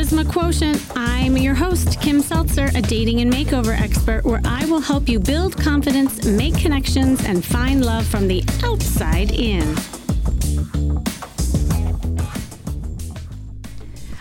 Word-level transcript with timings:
Charisma 0.00 0.32
Quotient. 0.32 0.82
I'm 0.96 1.36
your 1.36 1.54
host, 1.54 2.00
Kim 2.00 2.22
Seltzer, 2.22 2.70
a 2.74 2.80
dating 2.80 3.20
and 3.20 3.30
makeover 3.30 3.78
expert, 3.78 4.24
where 4.24 4.40
I 4.46 4.64
will 4.64 4.80
help 4.80 5.10
you 5.10 5.20
build 5.20 5.58
confidence, 5.58 6.24
make 6.24 6.56
connections, 6.56 7.22
and 7.22 7.44
find 7.44 7.84
love 7.84 8.06
from 8.06 8.26
the 8.26 8.42
outside 8.64 9.30
in. 9.30 9.76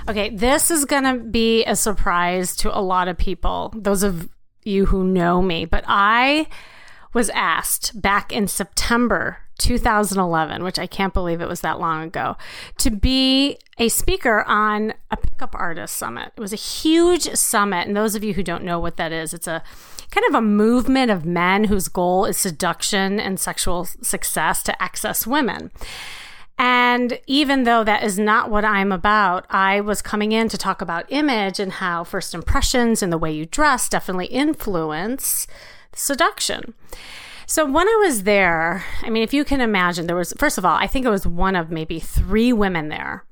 Okay, 0.09 0.36
this 0.36 0.70
is 0.70 0.84
going 0.84 1.05
to 1.05 1.23
be 1.23 1.63
a 1.63 1.77
surprise 1.77 2.57
to 2.57 2.77
a 2.77 2.82
lot 2.82 3.07
of 3.07 3.18
people, 3.18 3.73
those 3.73 4.04
of 4.04 4.27
you 4.66 4.88
who 4.88 5.05
know 5.05 5.41
me, 5.41 5.64
but 5.64 5.86
I 5.88 6.48
was 7.14 7.30
asked 7.30 8.02
back 8.02 8.34
in 8.34 8.50
September 8.50 9.38
2011, 9.59 10.63
which 10.63 10.80
I 10.80 10.88
can't 10.88 11.13
believe 11.13 11.41
it 11.41 11.48
was 11.48 11.62
that 11.62 11.80
long 11.80 12.04
ago, 12.04 12.36
to 12.77 12.90
be 12.90 13.59
a 13.77 13.90
speaker 13.90 14.44
on 14.44 14.94
a 15.12 15.17
pickup 15.17 15.54
artist 15.54 15.95
summit. 15.95 16.31
It 16.36 16.41
was 16.41 16.54
a 16.54 16.58
huge 16.58 17.34
summit. 17.36 17.88
And 17.88 17.95
those 17.95 18.16
of 18.16 18.23
you 18.23 18.34
who 18.34 18.44
don't 18.44 18.64
know 18.64 18.80
what 18.80 18.98
that 18.98 19.12
is, 19.12 19.34
it's 19.34 19.48
a 19.48 19.64
kind 20.12 20.26
of 20.27 20.36
a 20.36 20.41
movement 20.41 21.12
of 21.12 21.26
men 21.26 21.66
whose 21.66 21.88
goal 21.88 22.26
is 22.26 22.38
seduction 22.38 23.20
and 23.20 23.40
sexual 23.40 23.86
success 23.86 24.64
to 24.64 24.81
access 24.81 25.27
women. 25.27 25.72
And 26.58 27.20
even 27.26 27.64
though 27.64 27.86
that 27.86 28.03
is 28.03 28.20
not 28.20 28.50
what 28.50 28.66
I'm 28.66 28.91
about, 28.91 29.45
I 29.50 29.80
was 29.80 30.02
coming 30.02 30.34
in 30.34 30.50
to 30.50 30.58
talk 30.58 30.81
about 30.81 31.05
image 31.08 31.58
and 31.58 31.72
how 31.73 32.03
first 32.03 32.34
impressions 32.34 33.02
and 33.02 33.14
the 33.14 33.17
way 33.17 33.31
you 33.31 33.45
dress 33.45 33.88
definitely 33.88 34.26
influence 34.26 35.48
seduction. 35.94 36.73
So 37.49 37.66
when 37.66 37.88
I 37.88 38.03
was 38.05 38.23
there, 38.23 38.85
I 39.02 39.09
mean, 39.09 39.23
if 39.23 39.33
you 39.33 39.44
can 39.44 39.59
imagine, 39.59 40.05
there 40.05 40.16
was, 40.16 40.36
first 40.38 40.59
of 40.59 40.66
all, 40.66 40.75
I 40.75 40.86
think 40.86 41.03
it 41.03 41.09
was 41.09 41.25
one 41.25 41.55
of 41.55 41.72
maybe 41.72 42.00
three 42.00 42.53
women 42.53 42.89
there. 42.89 43.25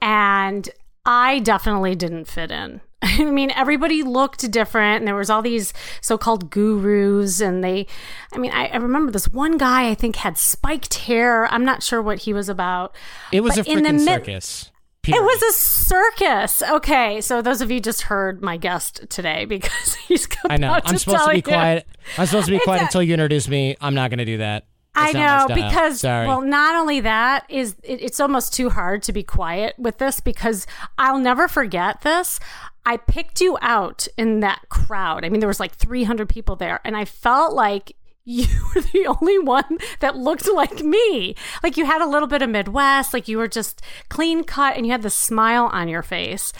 And 0.00 0.70
I 1.04 1.38
definitely 1.40 1.94
didn't 1.94 2.24
fit 2.24 2.50
in. 2.50 2.80
I 3.02 3.24
mean, 3.24 3.50
everybody 3.50 4.02
looked 4.02 4.50
different, 4.50 5.00
and 5.00 5.06
there 5.06 5.14
was 5.14 5.28
all 5.28 5.42
these 5.42 5.74
so-called 6.00 6.48
gurus, 6.50 7.42
and 7.42 7.62
they, 7.62 7.86
I 8.32 8.38
mean, 8.38 8.52
I, 8.52 8.68
I 8.68 8.76
remember 8.76 9.12
this 9.12 9.28
one 9.28 9.58
guy 9.58 9.90
I 9.90 9.94
think 9.94 10.16
had 10.16 10.38
spiked 10.38 10.94
hair. 10.94 11.46
I'm 11.52 11.66
not 11.66 11.82
sure 11.82 12.00
what 12.00 12.20
he 12.20 12.32
was 12.32 12.48
about. 12.48 12.96
It 13.32 13.42
was 13.42 13.56
but 13.56 13.66
a 13.66 13.70
freaking 13.70 14.00
circus. 14.00 14.71
Period. 15.02 15.20
It 15.20 15.24
was 15.24 15.42
a 15.42 15.52
circus. 15.58 16.62
Okay, 16.62 17.20
so 17.20 17.42
those 17.42 17.60
of 17.60 17.72
you 17.72 17.80
just 17.80 18.02
heard 18.02 18.40
my 18.40 18.56
guest 18.56 19.04
today 19.10 19.44
because 19.46 19.94
he's 19.94 20.26
about 20.26 20.52
I 20.52 20.56
know. 20.56 20.72
I'm 20.72 20.80
to 20.82 20.98
supposed 20.98 21.24
to 21.24 21.30
be 21.30 21.36
you. 21.36 21.42
quiet. 21.42 21.86
I'm 22.16 22.26
supposed 22.26 22.46
to 22.46 22.52
be 22.52 22.60
quiet 22.60 22.82
a- 22.82 22.84
until 22.84 23.02
you 23.02 23.12
introduce 23.14 23.48
me. 23.48 23.76
I'm 23.80 23.94
not 23.94 24.10
going 24.10 24.18
to 24.18 24.24
do 24.24 24.38
that. 24.38 24.66
That's 24.94 25.14
I 25.14 25.46
know 25.46 25.54
because 25.54 26.04
well, 26.04 26.42
not 26.42 26.76
only 26.76 27.00
that 27.00 27.46
is 27.48 27.76
it, 27.82 28.02
it's 28.02 28.20
almost 28.20 28.52
too 28.52 28.68
hard 28.68 29.02
to 29.04 29.12
be 29.12 29.22
quiet 29.22 29.74
with 29.78 29.96
this 29.96 30.20
because 30.20 30.66
I'll 30.98 31.18
never 31.18 31.48
forget 31.48 32.02
this. 32.02 32.38
I 32.84 32.98
picked 32.98 33.40
you 33.40 33.56
out 33.62 34.06
in 34.18 34.40
that 34.40 34.68
crowd. 34.68 35.24
I 35.24 35.30
mean, 35.30 35.40
there 35.40 35.48
was 35.48 35.60
like 35.60 35.74
300 35.74 36.28
people 36.28 36.56
there, 36.56 36.80
and 36.84 36.94
I 36.94 37.06
felt 37.06 37.54
like 37.54 37.96
you 38.24 38.46
were 38.74 38.80
the 38.80 39.06
only 39.06 39.38
one 39.38 39.78
that 40.00 40.16
looked 40.16 40.48
like 40.52 40.82
me. 40.82 41.34
Like 41.62 41.76
you 41.76 41.86
had 41.86 42.02
a 42.02 42.08
little 42.08 42.28
bit 42.28 42.42
of 42.42 42.50
Midwest, 42.50 43.12
like 43.12 43.28
you 43.28 43.38
were 43.38 43.48
just 43.48 43.82
clean 44.08 44.44
cut 44.44 44.76
and 44.76 44.86
you 44.86 44.92
had 44.92 45.02
the 45.02 45.10
smile 45.10 45.66
on 45.72 45.88
your 45.88 46.02
face 46.02 46.52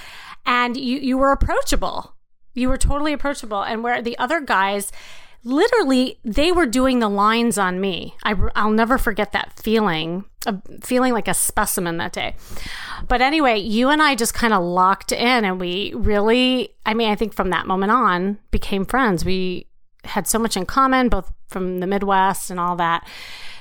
and 0.44 0.76
you, 0.76 0.98
you 0.98 1.18
were 1.18 1.32
approachable. 1.32 2.14
You 2.54 2.68
were 2.68 2.76
totally 2.76 3.12
approachable. 3.12 3.62
And 3.62 3.82
where 3.82 4.02
the 4.02 4.18
other 4.18 4.40
guys, 4.40 4.92
literally, 5.44 6.18
they 6.24 6.52
were 6.52 6.66
doing 6.66 6.98
the 6.98 7.08
lines 7.08 7.56
on 7.56 7.80
me. 7.80 8.14
I, 8.24 8.34
I'll 8.54 8.70
never 8.70 8.98
forget 8.98 9.32
that 9.32 9.58
feeling 9.58 10.24
of 10.46 10.60
feeling 10.82 11.12
like 11.12 11.28
a 11.28 11.34
specimen 11.34 11.98
that 11.98 12.12
day. 12.12 12.34
But 13.06 13.20
anyway, 13.20 13.58
you 13.58 13.88
and 13.88 14.02
I 14.02 14.16
just 14.16 14.34
kind 14.34 14.52
of 14.52 14.62
locked 14.62 15.12
in 15.12 15.44
and 15.44 15.60
we 15.60 15.92
really, 15.94 16.70
I 16.84 16.94
mean, 16.94 17.10
I 17.10 17.14
think 17.14 17.32
from 17.32 17.50
that 17.50 17.66
moment 17.66 17.92
on 17.92 18.38
became 18.50 18.84
friends. 18.84 19.24
We, 19.24 19.68
had 20.04 20.26
so 20.26 20.38
much 20.38 20.56
in 20.56 20.66
common, 20.66 21.08
both 21.08 21.32
from 21.48 21.80
the 21.80 21.86
Midwest 21.86 22.50
and 22.50 22.58
all 22.58 22.76
that. 22.76 23.06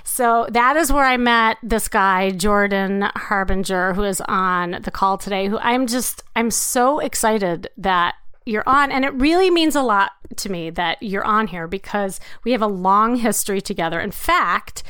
So 0.04 0.48
that 0.52 0.76
is 0.78 0.92
where 0.92 1.06
I 1.06 1.18
met 1.18 1.58
this 1.62 1.88
guy, 1.88 2.32
Jordan 2.32 3.10
Harbinger, 3.16 3.94
who 3.94 4.04
is 4.04 4.22
on 4.22 4.80
the 4.84 4.92
call 4.92 5.18
today, 5.18 5.48
who 5.48 5.58
I'm 5.60 5.88
just, 5.88 6.24
I'm 6.36 6.52
so 6.52 7.00
excited 7.00 7.70
that 7.78 8.16
you're 8.46 8.68
on. 8.68 8.92
And 8.92 9.06
it 9.06 9.14
really 9.14 9.50
means 9.52 9.76
a 9.76 9.82
lot 9.82 10.12
to 10.38 10.52
me 10.52 10.70
that 10.72 11.02
you're 11.02 11.24
on 11.24 11.48
here 11.48 11.68
because 11.68 12.20
we 12.44 12.52
have 12.52 12.62
a 12.62 12.68
long 12.68 13.18
history 13.18 13.62
together. 13.62 14.00
In 14.00 14.12
fact, 14.12 14.84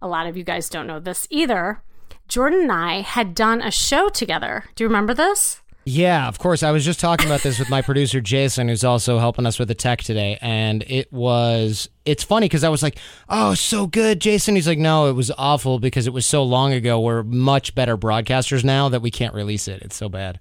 a 0.00 0.08
lot 0.08 0.26
of 0.26 0.36
you 0.36 0.44
guys 0.44 0.68
don't 0.68 0.86
know 0.86 1.00
this 1.00 1.26
either. 1.30 1.82
Jordan 2.26 2.62
and 2.62 2.72
I 2.72 3.02
had 3.02 3.34
done 3.34 3.60
a 3.60 3.70
show 3.70 4.08
together. 4.08 4.64
Do 4.74 4.84
you 4.84 4.88
remember 4.88 5.12
this? 5.12 5.60
Yeah, 5.84 6.28
of 6.28 6.38
course. 6.38 6.62
I 6.62 6.70
was 6.70 6.84
just 6.84 6.98
talking 6.98 7.26
about 7.26 7.42
this 7.42 7.58
with 7.58 7.68
my 7.68 7.82
producer 7.82 8.20
Jason, 8.20 8.68
who's 8.68 8.84
also 8.84 9.18
helping 9.18 9.44
us 9.44 9.58
with 9.58 9.68
the 9.68 9.74
tech 9.74 10.02
today, 10.02 10.38
and 10.40 10.82
it 10.86 11.12
was 11.12 11.90
it's 12.06 12.24
funny 12.24 12.46
because 12.46 12.64
I 12.64 12.70
was 12.70 12.82
like, 12.82 12.98
"Oh, 13.28 13.54
so 13.54 13.86
good, 13.86 14.20
Jason." 14.20 14.54
He's 14.54 14.66
like, 14.66 14.78
"No, 14.78 15.08
it 15.08 15.12
was 15.12 15.30
awful 15.36 15.78
because 15.78 16.06
it 16.06 16.12
was 16.12 16.24
so 16.24 16.42
long 16.42 16.72
ago. 16.72 17.00
We're 17.00 17.22
much 17.22 17.74
better 17.74 17.98
broadcasters 17.98 18.64
now 18.64 18.88
that 18.88 19.02
we 19.02 19.10
can't 19.10 19.34
release 19.34 19.68
it. 19.68 19.82
It's 19.82 19.96
so 19.96 20.08
bad." 20.08 20.40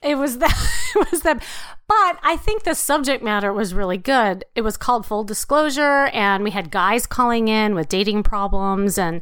It 0.00 0.16
was 0.16 0.38
that. 0.38 0.54
It 0.96 1.10
was 1.10 1.22
that. 1.22 1.42
But 1.88 2.18
I 2.22 2.36
think 2.36 2.62
the 2.62 2.76
subject 2.76 3.20
matter 3.20 3.52
was 3.52 3.74
really 3.74 3.98
good. 3.98 4.44
It 4.54 4.60
was 4.60 4.76
called 4.76 5.06
Full 5.06 5.24
Disclosure, 5.24 6.06
and 6.12 6.44
we 6.44 6.52
had 6.52 6.70
guys 6.70 7.04
calling 7.04 7.48
in 7.48 7.74
with 7.74 7.88
dating 7.88 8.22
problems 8.22 8.96
and 8.96 9.20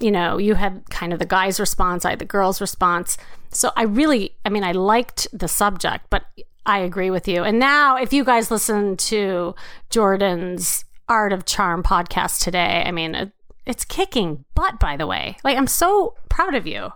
you 0.00 0.10
know, 0.10 0.38
you 0.38 0.54
had 0.54 0.88
kind 0.88 1.12
of 1.12 1.18
the 1.18 1.26
guy's 1.26 1.60
response, 1.60 2.04
I 2.04 2.10
had 2.10 2.18
the 2.18 2.24
girl's 2.24 2.60
response. 2.60 3.18
So 3.50 3.70
I 3.76 3.82
really, 3.84 4.36
I 4.44 4.48
mean, 4.48 4.64
I 4.64 4.72
liked 4.72 5.26
the 5.32 5.48
subject, 5.48 6.06
but 6.10 6.24
I 6.66 6.78
agree 6.78 7.10
with 7.10 7.26
you. 7.26 7.42
And 7.42 7.58
now, 7.58 7.96
if 7.96 8.12
you 8.12 8.24
guys 8.24 8.50
listen 8.50 8.96
to 8.96 9.54
Jordan's 9.90 10.84
Art 11.08 11.32
of 11.32 11.44
Charm 11.44 11.82
podcast 11.82 12.42
today, 12.42 12.84
I 12.86 12.92
mean, 12.92 13.14
it, 13.14 13.32
it's 13.66 13.84
kicking 13.84 14.44
butt, 14.54 14.78
by 14.78 14.96
the 14.96 15.06
way. 15.06 15.36
Like, 15.42 15.56
I'm 15.56 15.66
so 15.66 16.14
proud 16.28 16.54
of 16.54 16.66
you. 16.66 16.92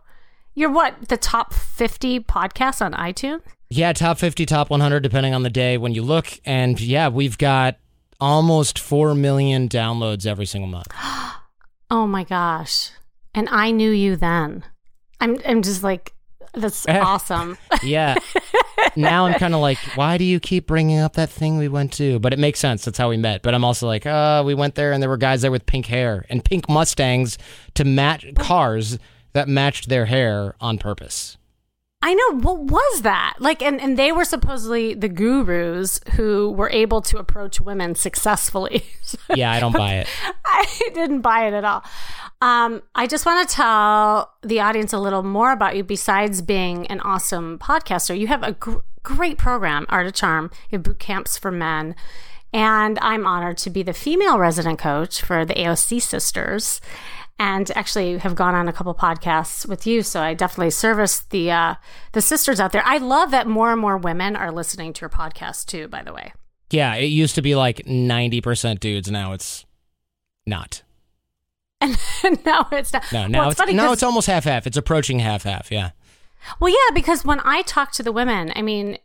You're 0.54 0.70
what, 0.70 1.08
the 1.08 1.16
top 1.16 1.52
50 1.52 2.20
podcasts 2.20 2.84
on 2.84 2.92
iTunes? 2.92 3.42
Yeah, 3.70 3.92
top 3.92 4.18
50, 4.18 4.46
top 4.46 4.70
100, 4.70 5.00
depending 5.00 5.34
on 5.34 5.42
the 5.42 5.50
day 5.50 5.76
when 5.76 5.94
you 5.94 6.02
look. 6.02 6.38
And 6.44 6.80
yeah, 6.80 7.08
we've 7.08 7.36
got 7.36 7.76
almost 8.20 8.78
4 8.78 9.14
million 9.16 9.68
downloads 9.68 10.26
every 10.26 10.46
single 10.46 10.68
month. 10.68 10.88
Oh 11.90 12.06
my 12.06 12.24
gosh. 12.24 12.90
And 13.34 13.46
I 13.50 13.70
knew 13.70 13.90
you 13.90 14.16
then. 14.16 14.64
I'm 15.20 15.38
I'm 15.46 15.62
just 15.62 15.82
like 15.82 16.14
that's 16.54 16.86
awesome. 16.88 17.58
yeah. 17.82 18.14
now 18.96 19.26
I'm 19.26 19.38
kind 19.38 19.54
of 19.54 19.60
like, 19.60 19.78
why 19.96 20.18
do 20.18 20.24
you 20.24 20.40
keep 20.40 20.66
bringing 20.66 20.98
up 20.98 21.14
that 21.14 21.30
thing 21.30 21.58
we 21.58 21.68
went 21.68 21.92
to? 21.94 22.18
But 22.18 22.32
it 22.32 22.38
makes 22.38 22.60
sense. 22.60 22.84
That's 22.84 22.98
how 22.98 23.08
we 23.08 23.16
met. 23.16 23.42
But 23.42 23.54
I'm 23.54 23.64
also 23.64 23.86
like, 23.86 24.06
uh, 24.06 24.42
we 24.44 24.54
went 24.54 24.74
there 24.74 24.92
and 24.92 25.02
there 25.02 25.10
were 25.10 25.16
guys 25.16 25.42
there 25.42 25.50
with 25.50 25.66
pink 25.66 25.86
hair 25.86 26.24
and 26.28 26.44
pink 26.44 26.68
Mustangs 26.68 27.38
to 27.74 27.84
match 27.84 28.26
cars 28.36 28.98
that 29.32 29.48
matched 29.48 29.88
their 29.88 30.06
hair 30.06 30.54
on 30.60 30.78
purpose. 30.78 31.36
I 32.04 32.12
know. 32.12 32.38
What 32.40 32.58
was 32.58 33.00
that? 33.00 33.36
Like, 33.38 33.62
and, 33.62 33.80
and 33.80 33.98
they 33.98 34.12
were 34.12 34.26
supposedly 34.26 34.92
the 34.92 35.08
gurus 35.08 36.00
who 36.16 36.50
were 36.50 36.68
able 36.68 37.00
to 37.00 37.16
approach 37.16 37.62
women 37.62 37.94
successfully. 37.94 38.84
yeah, 39.34 39.50
I 39.50 39.58
don't 39.58 39.72
buy 39.72 39.94
it. 39.94 40.08
I 40.44 40.66
didn't 40.92 41.22
buy 41.22 41.48
it 41.48 41.54
at 41.54 41.64
all. 41.64 41.82
Um, 42.40 42.82
I 42.94 43.06
just 43.06 43.24
want 43.24 43.48
to 43.48 43.54
tell 43.54 44.34
the 44.42 44.60
audience 44.60 44.92
a 44.92 44.98
little 44.98 45.22
more 45.22 45.52
about 45.52 45.76
you 45.76 45.84
besides 45.84 46.42
being 46.42 46.86
an 46.88 47.00
awesome 47.00 47.58
podcaster. 47.58 48.18
You 48.18 48.26
have 48.26 48.42
a 48.42 48.52
gr- 48.52 48.78
great 49.02 49.38
program, 49.38 49.86
Art 49.88 50.06
of 50.06 50.14
Charm. 50.14 50.50
You 50.70 50.76
have 50.76 50.82
boot 50.82 50.98
camps 50.98 51.38
for 51.38 51.50
men. 51.50 51.94
And 52.52 52.98
I'm 53.00 53.26
honored 53.26 53.58
to 53.58 53.70
be 53.70 53.82
the 53.82 53.92
female 53.92 54.38
resident 54.38 54.78
coach 54.78 55.20
for 55.22 55.44
the 55.44 55.54
AOC 55.54 56.00
sisters 56.00 56.80
and 57.38 57.70
actually 57.76 58.18
have 58.18 58.34
gone 58.34 58.54
on 58.54 58.68
a 58.68 58.72
couple 58.72 58.94
podcasts 58.94 59.66
with 59.66 59.86
you. 59.86 60.02
So 60.02 60.22
I 60.22 60.34
definitely 60.34 60.70
service 60.70 61.20
the 61.20 61.50
uh, 61.50 61.74
the 62.12 62.20
sisters 62.22 62.60
out 62.60 62.72
there. 62.72 62.84
I 62.84 62.98
love 62.98 63.30
that 63.32 63.46
more 63.46 63.72
and 63.72 63.80
more 63.80 63.96
women 63.96 64.36
are 64.36 64.52
listening 64.52 64.92
to 64.94 65.00
your 65.00 65.10
podcast 65.10 65.66
too. 65.66 65.88
By 65.88 66.02
the 66.02 66.12
way, 66.12 66.32
yeah, 66.70 66.94
it 66.94 67.06
used 67.06 67.34
to 67.34 67.42
be 67.42 67.54
like 67.54 67.86
ninety 67.86 68.40
percent 68.40 68.80
dudes. 68.80 69.10
Now 69.10 69.32
it's 69.32 69.64
not. 70.46 70.82
And 72.24 72.44
now 72.44 72.68
it's 72.72 72.92
not. 72.92 73.04
No, 73.12 73.26
now 73.26 73.40
well, 73.40 73.50
it's, 73.50 73.60
it's 73.60 73.72
now 73.72 73.92
it's 73.92 74.02
almost 74.02 74.26
half 74.26 74.44
half. 74.44 74.66
It's 74.66 74.76
approaching 74.76 75.18
half 75.18 75.42
half. 75.44 75.70
Yeah. 75.70 75.90
Well, 76.60 76.70
yeah, 76.70 76.94
because 76.94 77.24
when 77.24 77.40
I 77.40 77.62
talk 77.62 77.92
to 77.92 78.02
the 78.02 78.12
women, 78.12 78.52
I 78.54 78.62
mean, 78.62 78.98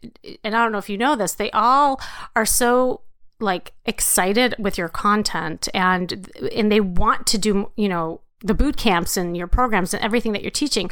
and 0.44 0.56
I 0.56 0.62
don't 0.64 0.72
know 0.72 0.78
if 0.78 0.90
you 0.90 0.98
know 0.98 1.16
this, 1.16 1.34
they 1.34 1.52
all 1.52 2.02
are 2.36 2.46
so 2.46 3.02
like 3.40 3.72
excited 3.86 4.56
with 4.60 4.78
your 4.78 4.90
content 4.90 5.70
and 5.74 6.30
and 6.54 6.72
they 6.72 6.82
want 6.82 7.26
to 7.26 7.38
do 7.38 7.72
you 7.78 7.88
know 7.88 8.20
the 8.42 8.54
boot 8.54 8.78
camps 8.78 9.18
and 9.18 9.36
your 9.36 9.48
programs 9.48 9.94
and 9.94 10.04
everything 10.04 10.34
that 10.34 10.42
you're 10.42 10.52
teaching 10.52 10.92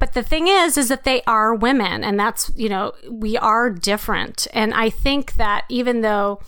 but 0.00 0.12
the 0.12 0.22
thing 0.22 0.48
is 0.48 0.76
is 0.76 0.88
that 0.88 1.04
they 1.04 1.22
are 1.22 1.54
women 1.54 2.02
and 2.02 2.18
that's 2.18 2.50
you 2.56 2.68
know 2.68 2.92
we 3.08 3.36
are 3.36 3.70
different 3.70 4.46
and 4.52 4.74
i 4.74 4.90
think 4.90 5.34
that 5.34 5.64
even 5.68 6.00
though 6.00 6.40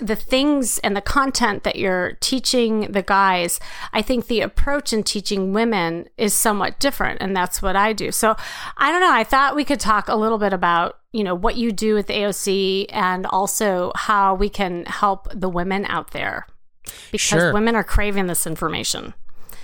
the 0.00 0.16
things 0.16 0.78
and 0.78 0.96
the 0.96 1.00
content 1.00 1.62
that 1.62 1.76
you're 1.76 2.14
teaching 2.20 2.92
the 2.92 3.02
guys, 3.02 3.60
I 3.92 4.02
think 4.02 4.26
the 4.26 4.40
approach 4.40 4.92
in 4.92 5.02
teaching 5.02 5.52
women 5.52 6.08
is 6.16 6.34
somewhat 6.34 6.80
different. 6.80 7.22
And 7.22 7.36
that's 7.36 7.62
what 7.62 7.76
I 7.76 7.92
do. 7.92 8.10
So 8.10 8.36
I 8.76 8.90
don't 8.90 9.00
know. 9.00 9.12
I 9.12 9.24
thought 9.24 9.56
we 9.56 9.64
could 9.64 9.80
talk 9.80 10.08
a 10.08 10.16
little 10.16 10.38
bit 10.38 10.52
about, 10.52 10.98
you 11.12 11.22
know, 11.22 11.34
what 11.34 11.56
you 11.56 11.72
do 11.72 11.94
with 11.94 12.08
AOC 12.08 12.86
and 12.90 13.26
also 13.26 13.92
how 13.94 14.34
we 14.34 14.48
can 14.48 14.84
help 14.86 15.28
the 15.32 15.48
women 15.48 15.84
out 15.86 16.10
there 16.10 16.46
because 17.10 17.20
sure. 17.20 17.52
women 17.52 17.76
are 17.76 17.84
craving 17.84 18.26
this 18.26 18.46
information. 18.46 19.14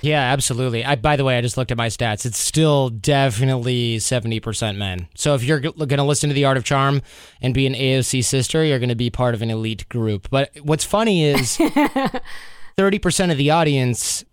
Yeah, 0.03 0.21
absolutely. 0.21 0.85
I, 0.85 0.97
by 0.97 1.17
the 1.17 1.25
way, 1.25 1.37
I 1.37 1.41
just 1.41 1.57
looked 1.57 1.71
at 1.71 1.77
my 1.77 1.89
stats. 1.89 2.25
It's 2.25 2.39
still 2.39 2.89
definitely 2.89 3.99
70% 3.99 4.77
men. 4.77 5.09
So 5.15 5.35
if 5.35 5.43
you're 5.43 5.61
g- 5.61 5.73
going 5.73 5.89
to 5.89 6.05
listen 6.05 6.29
to 6.31 6.35
The 6.35 6.45
Art 6.45 6.57
of 6.57 6.65
Charm 6.65 7.03
and 7.41 7.53
be 7.53 7.67
an 7.67 7.75
AOC 7.75 8.25
sister, 8.25 8.65
you're 8.65 8.79
going 8.79 8.89
to 8.89 8.95
be 8.95 9.11
part 9.11 9.35
of 9.35 9.43
an 9.43 9.51
elite 9.51 9.89
group. 9.89 10.29
But 10.31 10.51
what's 10.63 10.85
funny 10.85 11.25
is 11.25 11.59
30% 12.79 13.31
of 13.31 13.37
the 13.37 13.51
audience, 13.51 14.25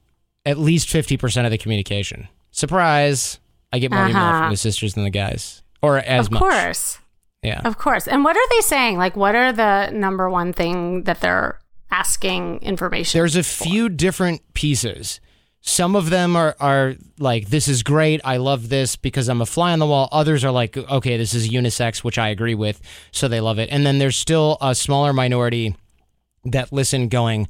at 0.45 0.57
least 0.57 0.87
50% 0.89 1.45
of 1.45 1.51
the 1.51 1.57
communication. 1.57 2.27
Surprise. 2.51 3.39
I 3.73 3.79
get 3.79 3.91
more 3.91 4.01
uh-huh. 4.01 4.09
email 4.09 4.39
from 4.39 4.51
the 4.51 4.57
sisters 4.57 4.93
than 4.93 5.03
the 5.03 5.09
guys. 5.09 5.63
Or 5.81 5.97
as 5.99 6.27
of 6.27 6.31
much. 6.31 6.41
Of 6.41 6.49
course. 6.49 6.99
Yeah. 7.43 7.61
Of 7.63 7.77
course. 7.77 8.07
And 8.07 8.23
what 8.23 8.35
are 8.35 8.49
they 8.49 8.61
saying? 8.61 8.97
Like, 8.97 9.15
what 9.15 9.35
are 9.35 9.51
the 9.51 9.91
number 9.91 10.29
one 10.29 10.53
thing 10.53 11.03
that 11.03 11.21
they're 11.21 11.59
asking 11.91 12.59
information? 12.61 13.17
There's 13.17 13.35
a 13.35 13.43
for? 13.43 13.65
few 13.65 13.89
different 13.89 14.41
pieces. 14.53 15.19
Some 15.61 15.95
of 15.95 16.09
them 16.09 16.35
are, 16.35 16.55
are 16.59 16.95
like, 17.19 17.49
this 17.49 17.67
is 17.67 17.83
great. 17.83 18.21
I 18.23 18.37
love 18.37 18.69
this 18.69 18.95
because 18.95 19.27
I'm 19.27 19.41
a 19.41 19.45
fly 19.45 19.73
on 19.73 19.79
the 19.79 19.85
wall. 19.85 20.07
Others 20.11 20.45
are 20.45 20.51
like, 20.51 20.77
okay, 20.77 21.17
this 21.17 21.33
is 21.33 21.49
unisex, 21.49 22.03
which 22.03 22.17
I 22.17 22.29
agree 22.29 22.55
with. 22.55 22.79
So 23.11 23.27
they 23.27 23.41
love 23.41 23.59
it. 23.59 23.69
And 23.71 23.85
then 23.85 23.99
there's 23.99 24.15
still 24.15 24.57
a 24.61 24.73
smaller 24.73 25.11
minority 25.13 25.75
that 26.45 26.71
listen 26.71 27.09
going, 27.09 27.49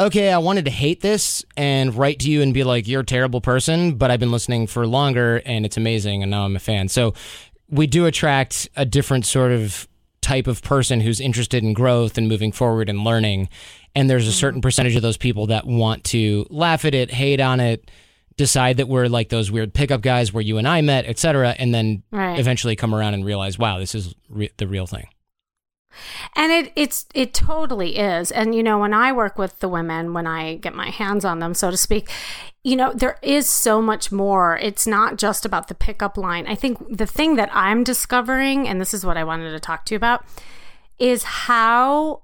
okay, 0.00 0.32
I 0.32 0.38
wanted 0.38 0.64
to 0.64 0.70
hate 0.70 1.00
this 1.00 1.44
and 1.56 1.94
write 1.94 2.18
to 2.20 2.30
you 2.30 2.42
and 2.42 2.52
be 2.52 2.64
like, 2.64 2.88
you're 2.88 3.02
a 3.02 3.06
terrible 3.06 3.40
person, 3.40 3.94
but 3.94 4.10
I've 4.10 4.20
been 4.20 4.32
listening 4.32 4.66
for 4.66 4.86
longer 4.86 5.40
and 5.46 5.64
it's 5.64 5.76
amazing. 5.76 6.22
And 6.22 6.30
now 6.30 6.44
I'm 6.44 6.56
a 6.56 6.60
fan. 6.60 6.88
So 6.88 7.14
we 7.68 7.86
do 7.86 8.06
attract 8.06 8.68
a 8.76 8.84
different 8.84 9.26
sort 9.26 9.52
of 9.52 9.86
type 10.24 10.46
of 10.46 10.62
person 10.62 11.00
who's 11.00 11.20
interested 11.20 11.62
in 11.62 11.74
growth 11.74 12.16
and 12.16 12.28
moving 12.28 12.50
forward 12.50 12.88
and 12.88 13.04
learning. 13.04 13.48
And 13.94 14.08
there's 14.08 14.26
a 14.26 14.30
mm-hmm. 14.30 14.38
certain 14.38 14.60
percentage 14.60 14.96
of 14.96 15.02
those 15.02 15.18
people 15.18 15.48
that 15.48 15.66
want 15.66 16.02
to 16.04 16.46
laugh 16.50 16.84
at 16.84 16.94
it, 16.94 17.10
hate 17.10 17.40
on 17.40 17.60
it, 17.60 17.90
decide 18.36 18.78
that 18.78 18.88
we're 18.88 19.06
like 19.06 19.28
those 19.28 19.50
weird 19.50 19.74
pickup 19.74 20.00
guys 20.00 20.32
where 20.32 20.40
you 20.42 20.58
and 20.58 20.66
I 20.66 20.80
met, 20.80 21.04
etc., 21.04 21.54
and 21.58 21.72
then 21.72 22.02
right. 22.10 22.38
eventually 22.38 22.74
come 22.74 22.94
around 22.94 23.14
and 23.14 23.24
realize, 23.24 23.58
wow, 23.58 23.78
this 23.78 23.94
is 23.94 24.14
re- 24.28 24.50
the 24.56 24.66
real 24.66 24.86
thing. 24.86 25.06
And 26.34 26.52
it 26.52 26.72
it's 26.76 27.06
it 27.14 27.34
totally 27.34 27.96
is. 27.96 28.30
And 28.30 28.54
you 28.54 28.62
know, 28.62 28.78
when 28.78 28.94
I 28.94 29.12
work 29.12 29.38
with 29.38 29.60
the 29.60 29.68
women, 29.68 30.12
when 30.12 30.26
I 30.26 30.56
get 30.56 30.74
my 30.74 30.90
hands 30.90 31.24
on 31.24 31.38
them, 31.38 31.54
so 31.54 31.70
to 31.70 31.76
speak, 31.76 32.10
you 32.62 32.76
know, 32.76 32.92
there 32.92 33.18
is 33.22 33.48
so 33.48 33.82
much 33.82 34.10
more. 34.10 34.58
It's 34.58 34.86
not 34.86 35.16
just 35.16 35.44
about 35.44 35.68
the 35.68 35.74
pickup 35.74 36.16
line. 36.16 36.46
I 36.46 36.54
think 36.54 36.96
the 36.96 37.06
thing 37.06 37.36
that 37.36 37.50
I'm 37.52 37.84
discovering, 37.84 38.66
and 38.68 38.80
this 38.80 38.94
is 38.94 39.04
what 39.04 39.16
I 39.16 39.24
wanted 39.24 39.50
to 39.50 39.60
talk 39.60 39.84
to 39.86 39.94
you 39.94 39.96
about, 39.96 40.24
is 40.98 41.22
how 41.24 42.22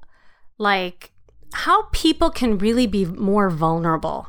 like 0.58 1.10
how 1.52 1.84
people 1.92 2.30
can 2.30 2.58
really 2.58 2.86
be 2.86 3.04
more 3.04 3.50
vulnerable 3.50 4.28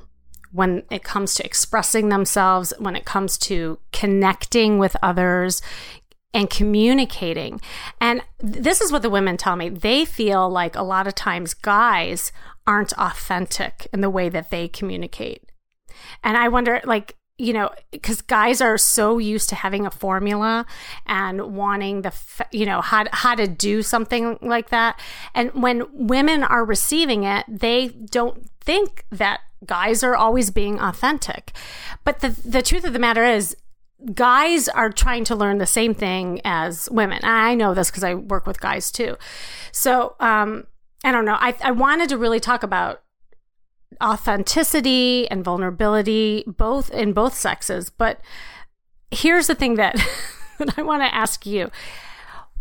when 0.51 0.83
it 0.91 1.03
comes 1.03 1.33
to 1.35 1.45
expressing 1.45 2.09
themselves, 2.09 2.73
when 2.77 2.95
it 2.95 3.05
comes 3.05 3.38
to 3.38 3.79
connecting 3.93 4.79
with 4.79 4.97
others 5.01 5.61
and 6.33 6.50
communicating. 6.50 7.60
And 8.00 8.22
this 8.39 8.81
is 8.81 8.92
what 8.92 9.01
the 9.01 9.10
women 9.10 9.38
tell 9.38 9.56
me. 9.56 9.69
They 9.69 10.06
feel 10.06 10.50
like 10.50 10.75
a 10.75 10.83
lot 10.83 11.07
of 11.07 11.16
times 11.16 11.54
guys 11.54 12.31
aren't 12.66 12.94
authentic 12.94 13.88
in 13.92 14.01
the 14.01 14.10
way 14.10 14.30
that 14.30 14.50
they 14.50 14.68
communicate. 14.68 15.51
And 16.24 16.38
I 16.38 16.48
wonder, 16.48 16.81
like, 16.86 17.18
you 17.38 17.54
know, 17.54 17.72
because 17.92 18.22
guys 18.22 18.62
are 18.62 18.78
so 18.78 19.18
used 19.18 19.50
to 19.50 19.56
having 19.56 19.86
a 19.86 19.92
formula 19.92 20.66
and 21.07 21.56
wanting 21.56 22.04
the, 22.04 22.13
you 22.51 22.66
know, 22.66 22.81
how 22.81 23.06
how 23.12 23.36
to 23.36 23.48
do 23.48 23.81
something 23.81 24.38
like 24.42 24.69
that. 24.69 25.00
And 25.34 25.51
when 25.54 25.88
women 25.92 26.44
are 26.44 26.63
receiving 26.63 27.24
it, 27.24 27.45
they 27.48 27.88
don't 27.88 28.50
think 28.62 29.06
that 29.12 29.42
guys 29.66 30.04
are 30.04 30.16
always 30.16 30.51
being 30.51 30.80
authentic. 30.80 31.51
But 32.04 32.19
the 32.19 32.30
the 32.30 32.62
truth 32.62 32.86
of 32.86 32.94
the 32.94 33.00
matter 33.00 33.25
is, 33.25 33.56
guys 34.13 34.68
are 34.68 34.89
trying 34.89 35.24
to 35.25 35.36
learn 35.36 35.57
the 35.57 35.65
same 35.65 35.94
thing 35.94 36.42
as 36.44 36.89
women. 36.92 37.19
I 37.24 37.56
know 37.56 37.74
this 37.74 37.89
because 37.89 38.03
I 38.03 38.15
work 38.15 38.48
with 38.48 38.59
guys 38.59 38.92
too. 38.92 39.18
So 39.71 40.15
um, 40.19 40.68
I 41.03 41.12
don't 41.12 41.25
know. 41.25 41.38
I 41.39 41.56
I 41.63 41.71
wanted 41.71 42.09
to 42.09 42.18
really 42.18 42.39
talk 42.39 42.63
about 42.63 43.01
authenticity 44.01 45.30
and 45.30 45.44
vulnerability 45.44 46.44
both 46.48 46.89
in 46.92 47.13
both 47.13 47.36
sexes 47.36 47.89
but 47.89 48.19
here's 49.12 49.48
the 49.48 49.56
thing 49.56 49.75
that, 49.75 49.95
that 50.59 50.77
i 50.77 50.81
want 50.81 51.01
to 51.01 51.15
ask 51.15 51.45
you 51.45 51.69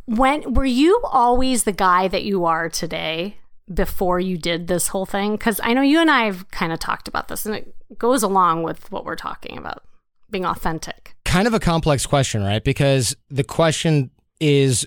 when 0.06 0.54
were 0.54 0.64
you 0.64 1.00
always 1.04 1.64
the 1.64 1.72
guy 1.72 2.08
that 2.08 2.24
you 2.24 2.44
are 2.44 2.68
today 2.68 3.36
before 3.72 4.18
you 4.18 4.36
did 4.36 4.66
this 4.66 4.88
whole 4.88 5.06
thing 5.06 5.32
because 5.32 5.60
i 5.62 5.72
know 5.72 5.82
you 5.82 6.00
and 6.00 6.10
i 6.10 6.24
have 6.24 6.50
kind 6.50 6.72
of 6.72 6.78
talked 6.78 7.06
about 7.08 7.28
this 7.28 7.46
and 7.46 7.54
it 7.54 7.74
goes 7.96 8.22
along 8.22 8.62
with 8.62 8.90
what 8.90 9.04
we're 9.04 9.16
talking 9.16 9.56
about 9.56 9.84
being 10.30 10.44
authentic 10.44 11.14
kind 11.30 11.46
of 11.46 11.54
a 11.54 11.60
complex 11.60 12.06
question 12.06 12.42
right 12.42 12.64
because 12.64 13.16
the 13.28 13.44
question 13.44 14.10
is 14.40 14.86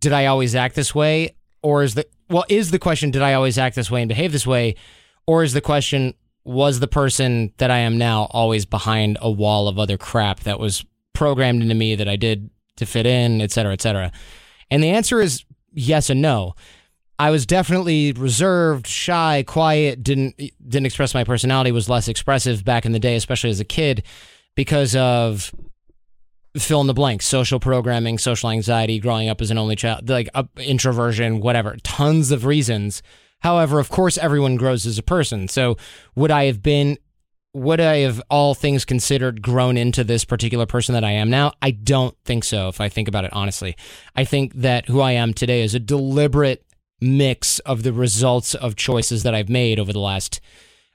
did 0.00 0.12
i 0.12 0.26
always 0.26 0.54
act 0.54 0.74
this 0.74 0.94
way 0.94 1.34
or 1.62 1.82
is 1.82 1.94
the 1.94 2.06
well 2.30 2.44
is 2.48 2.70
the 2.70 2.78
question 2.78 3.10
did 3.10 3.22
i 3.22 3.34
always 3.34 3.58
act 3.58 3.76
this 3.76 3.90
way 3.90 4.00
and 4.00 4.08
behave 4.08 4.32
this 4.32 4.46
way 4.46 4.74
or 5.28 5.42
is 5.42 5.52
the 5.52 5.60
question, 5.60 6.14
was 6.42 6.80
the 6.80 6.88
person 6.88 7.52
that 7.58 7.70
I 7.70 7.80
am 7.80 7.98
now 7.98 8.28
always 8.30 8.64
behind 8.64 9.18
a 9.20 9.30
wall 9.30 9.68
of 9.68 9.78
other 9.78 9.98
crap 9.98 10.40
that 10.40 10.58
was 10.58 10.86
programmed 11.12 11.60
into 11.60 11.74
me 11.74 11.94
that 11.96 12.08
I 12.08 12.16
did 12.16 12.48
to 12.76 12.86
fit 12.86 13.04
in, 13.04 13.42
et 13.42 13.50
cetera, 13.50 13.74
et 13.74 13.82
cetera? 13.82 14.10
And 14.70 14.82
the 14.82 14.88
answer 14.88 15.20
is 15.20 15.44
yes 15.74 16.08
and 16.08 16.22
no. 16.22 16.54
I 17.18 17.30
was 17.30 17.44
definitely 17.44 18.12
reserved, 18.12 18.86
shy, 18.86 19.44
quiet, 19.46 20.02
didn't 20.02 20.40
didn't 20.66 20.86
express 20.86 21.12
my 21.12 21.24
personality, 21.24 21.72
was 21.72 21.90
less 21.90 22.08
expressive 22.08 22.64
back 22.64 22.86
in 22.86 22.92
the 22.92 22.98
day, 22.98 23.14
especially 23.14 23.50
as 23.50 23.60
a 23.60 23.66
kid, 23.66 24.02
because 24.54 24.96
of 24.96 25.54
fill 26.56 26.80
in 26.80 26.86
the 26.86 26.94
blank, 26.94 27.22
social 27.22 27.60
programming, 27.60 28.18
social 28.18 28.50
anxiety, 28.50 28.98
growing 28.98 29.28
up 29.28 29.40
as 29.40 29.50
an 29.50 29.58
only 29.58 29.76
child, 29.76 30.08
like 30.08 30.28
uh, 30.34 30.44
introversion, 30.56 31.40
whatever, 31.40 31.76
tons 31.82 32.30
of 32.30 32.44
reasons 32.44 33.02
However, 33.40 33.78
of 33.78 33.88
course, 33.88 34.18
everyone 34.18 34.56
grows 34.56 34.86
as 34.86 34.98
a 34.98 35.02
person. 35.02 35.48
So 35.48 35.76
would 36.14 36.30
I 36.30 36.44
have 36.44 36.62
been, 36.62 36.98
would 37.54 37.80
I 37.80 37.98
have, 37.98 38.20
all 38.30 38.54
things 38.54 38.84
considered, 38.84 39.42
grown 39.42 39.76
into 39.76 40.04
this 40.04 40.24
particular 40.24 40.66
person 40.66 40.92
that 40.94 41.04
I 41.04 41.12
am 41.12 41.30
now? 41.30 41.52
I 41.62 41.70
don't 41.70 42.16
think 42.24 42.44
so, 42.44 42.68
if 42.68 42.80
I 42.80 42.88
think 42.88 43.08
about 43.08 43.24
it 43.24 43.32
honestly. 43.32 43.76
I 44.16 44.24
think 44.24 44.54
that 44.54 44.86
who 44.86 45.00
I 45.00 45.12
am 45.12 45.34
today 45.34 45.62
is 45.62 45.74
a 45.74 45.80
deliberate 45.80 46.64
mix 47.00 47.60
of 47.60 47.84
the 47.84 47.92
results 47.92 48.54
of 48.56 48.74
choices 48.74 49.22
that 49.22 49.34
I've 49.34 49.48
made 49.48 49.78
over 49.78 49.92
the 49.92 50.00
last 50.00 50.40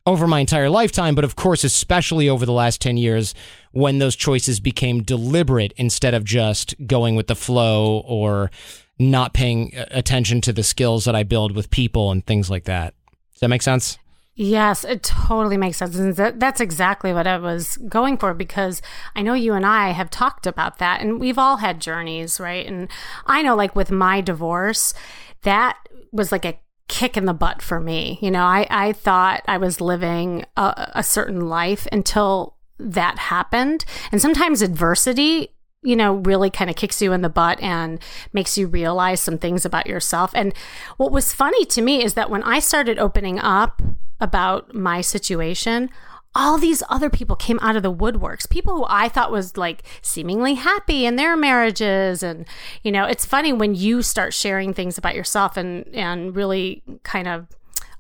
over 0.06 0.28
my 0.28 0.40
entire 0.40 0.70
lifetime, 0.70 1.16
but 1.16 1.24
of 1.24 1.36
course, 1.36 1.64
especially 1.64 2.28
over 2.28 2.46
the 2.46 2.52
last 2.52 2.82
10 2.82 2.98
years 2.98 3.34
when 3.72 4.00
those 4.00 4.16
choices 4.16 4.60
became 4.60 5.02
deliberate 5.02 5.74
instead 5.78 6.14
of 6.14 6.26
just 6.26 6.76
going 6.86 7.16
with 7.16 7.28
the 7.28 7.36
flow 7.36 8.04
or 8.06 8.52
not 9.00 9.34
paying 9.34 9.72
uh, 9.76 9.86
attention 9.92 10.42
to 10.42 10.54
the 10.54 10.64
skills 10.64 11.06
that 11.06 11.16
I 11.16 11.24
build 11.24 11.56
with 11.56 11.70
people 11.70 12.12
and 12.12 12.26
things 12.26 12.50
like 12.50 12.66
that. 12.66 12.94
Does 13.32 13.40
that 13.40 13.48
make 13.48 13.62
sense? 13.62 13.98
Yes, 14.36 14.84
it 14.84 15.04
totally 15.04 15.58
makes 15.58 15.78
sense. 15.78 15.96
And 15.96 16.16
that, 16.16 16.40
that's 16.40 16.60
exactly 16.60 17.14
what 17.14 17.28
I 17.28 17.38
was 17.38 17.78
going 17.78 18.18
for 18.18 18.34
because 18.34 18.82
I 19.16 19.22
know 19.22 19.34
you 19.34 19.54
and 19.54 19.66
I 19.66 19.92
have 19.92 20.10
talked 20.10 20.48
about 20.48 20.80
that 20.80 21.02
and 21.02 21.20
we've 21.20 21.38
all 21.38 21.58
had 21.58 21.80
journeys, 21.80 22.40
right? 22.40 22.66
And 22.66 22.90
I 23.28 23.44
know, 23.44 23.56
like, 23.56 23.76
with 23.76 23.92
my 23.92 24.22
divorce, 24.22 24.96
that 25.44 25.78
was 26.12 26.32
like 26.32 26.46
a 26.46 26.60
kick 26.94 27.18
in 27.18 27.26
the 27.26 27.34
butt 27.34 27.60
for 27.60 27.80
me. 27.80 28.20
You 28.22 28.30
know, 28.30 28.44
I, 28.44 28.68
I 28.70 28.94
thought 28.94 29.42
I 29.48 29.58
was 29.58 29.82
living 29.82 30.46
a, 30.56 30.92
a 30.94 31.04
certain 31.04 31.50
life 31.50 31.88
until 31.92 32.56
that 32.78 33.18
happened. 33.18 33.84
And 34.12 34.22
sometimes 34.22 34.62
adversity 34.62 35.50
you 35.86 35.98
know, 35.98 36.14
really 36.14 36.50
kind 36.50 36.70
of 36.70 36.78
kicks 36.78 37.02
you 37.02 37.12
in 37.12 37.24
the 37.24 37.30
butt 37.30 37.62
and 37.62 38.00
makes 38.32 38.58
you 38.58 38.68
realize 38.68 39.20
some 39.20 39.38
things 39.38 39.66
about 39.66 39.86
yourself. 39.86 40.32
And 40.34 40.54
what 40.96 41.12
was 41.12 41.34
funny 41.34 41.66
to 41.66 41.82
me 41.82 42.02
is 42.02 42.14
that 42.14 42.30
when 42.30 42.42
I 42.44 42.60
started 42.60 42.98
opening 42.98 43.38
up 43.38 43.82
about 44.22 44.74
my 44.74 45.02
situation, 45.02 45.90
all 46.36 46.58
these 46.58 46.82
other 46.90 47.10
people 47.10 47.36
came 47.36 47.60
out 47.62 47.76
of 47.76 47.84
the 47.84 47.94
woodworks. 47.94 48.50
People 48.50 48.76
who 48.76 48.86
I 48.88 49.08
thought 49.08 49.32
was 49.32 49.56
like 49.56 49.84
seemingly 50.02 50.56
happy 50.56 51.06
in 51.06 51.16
their 51.16 51.38
marriages. 51.38 52.24
And, 52.24 52.46
you 52.82 52.92
know, 52.92 53.06
it's 53.06 53.26
funny 53.26 53.54
when 53.54 53.76
you 53.76 54.02
start 54.02 54.34
sharing 54.34 54.74
things 54.74 54.98
about 54.98 55.16
yourself 55.16 55.58
and, 55.58 55.88
and 55.94 56.36
really 56.36 56.82
kind 57.04 57.28
of 57.28 57.48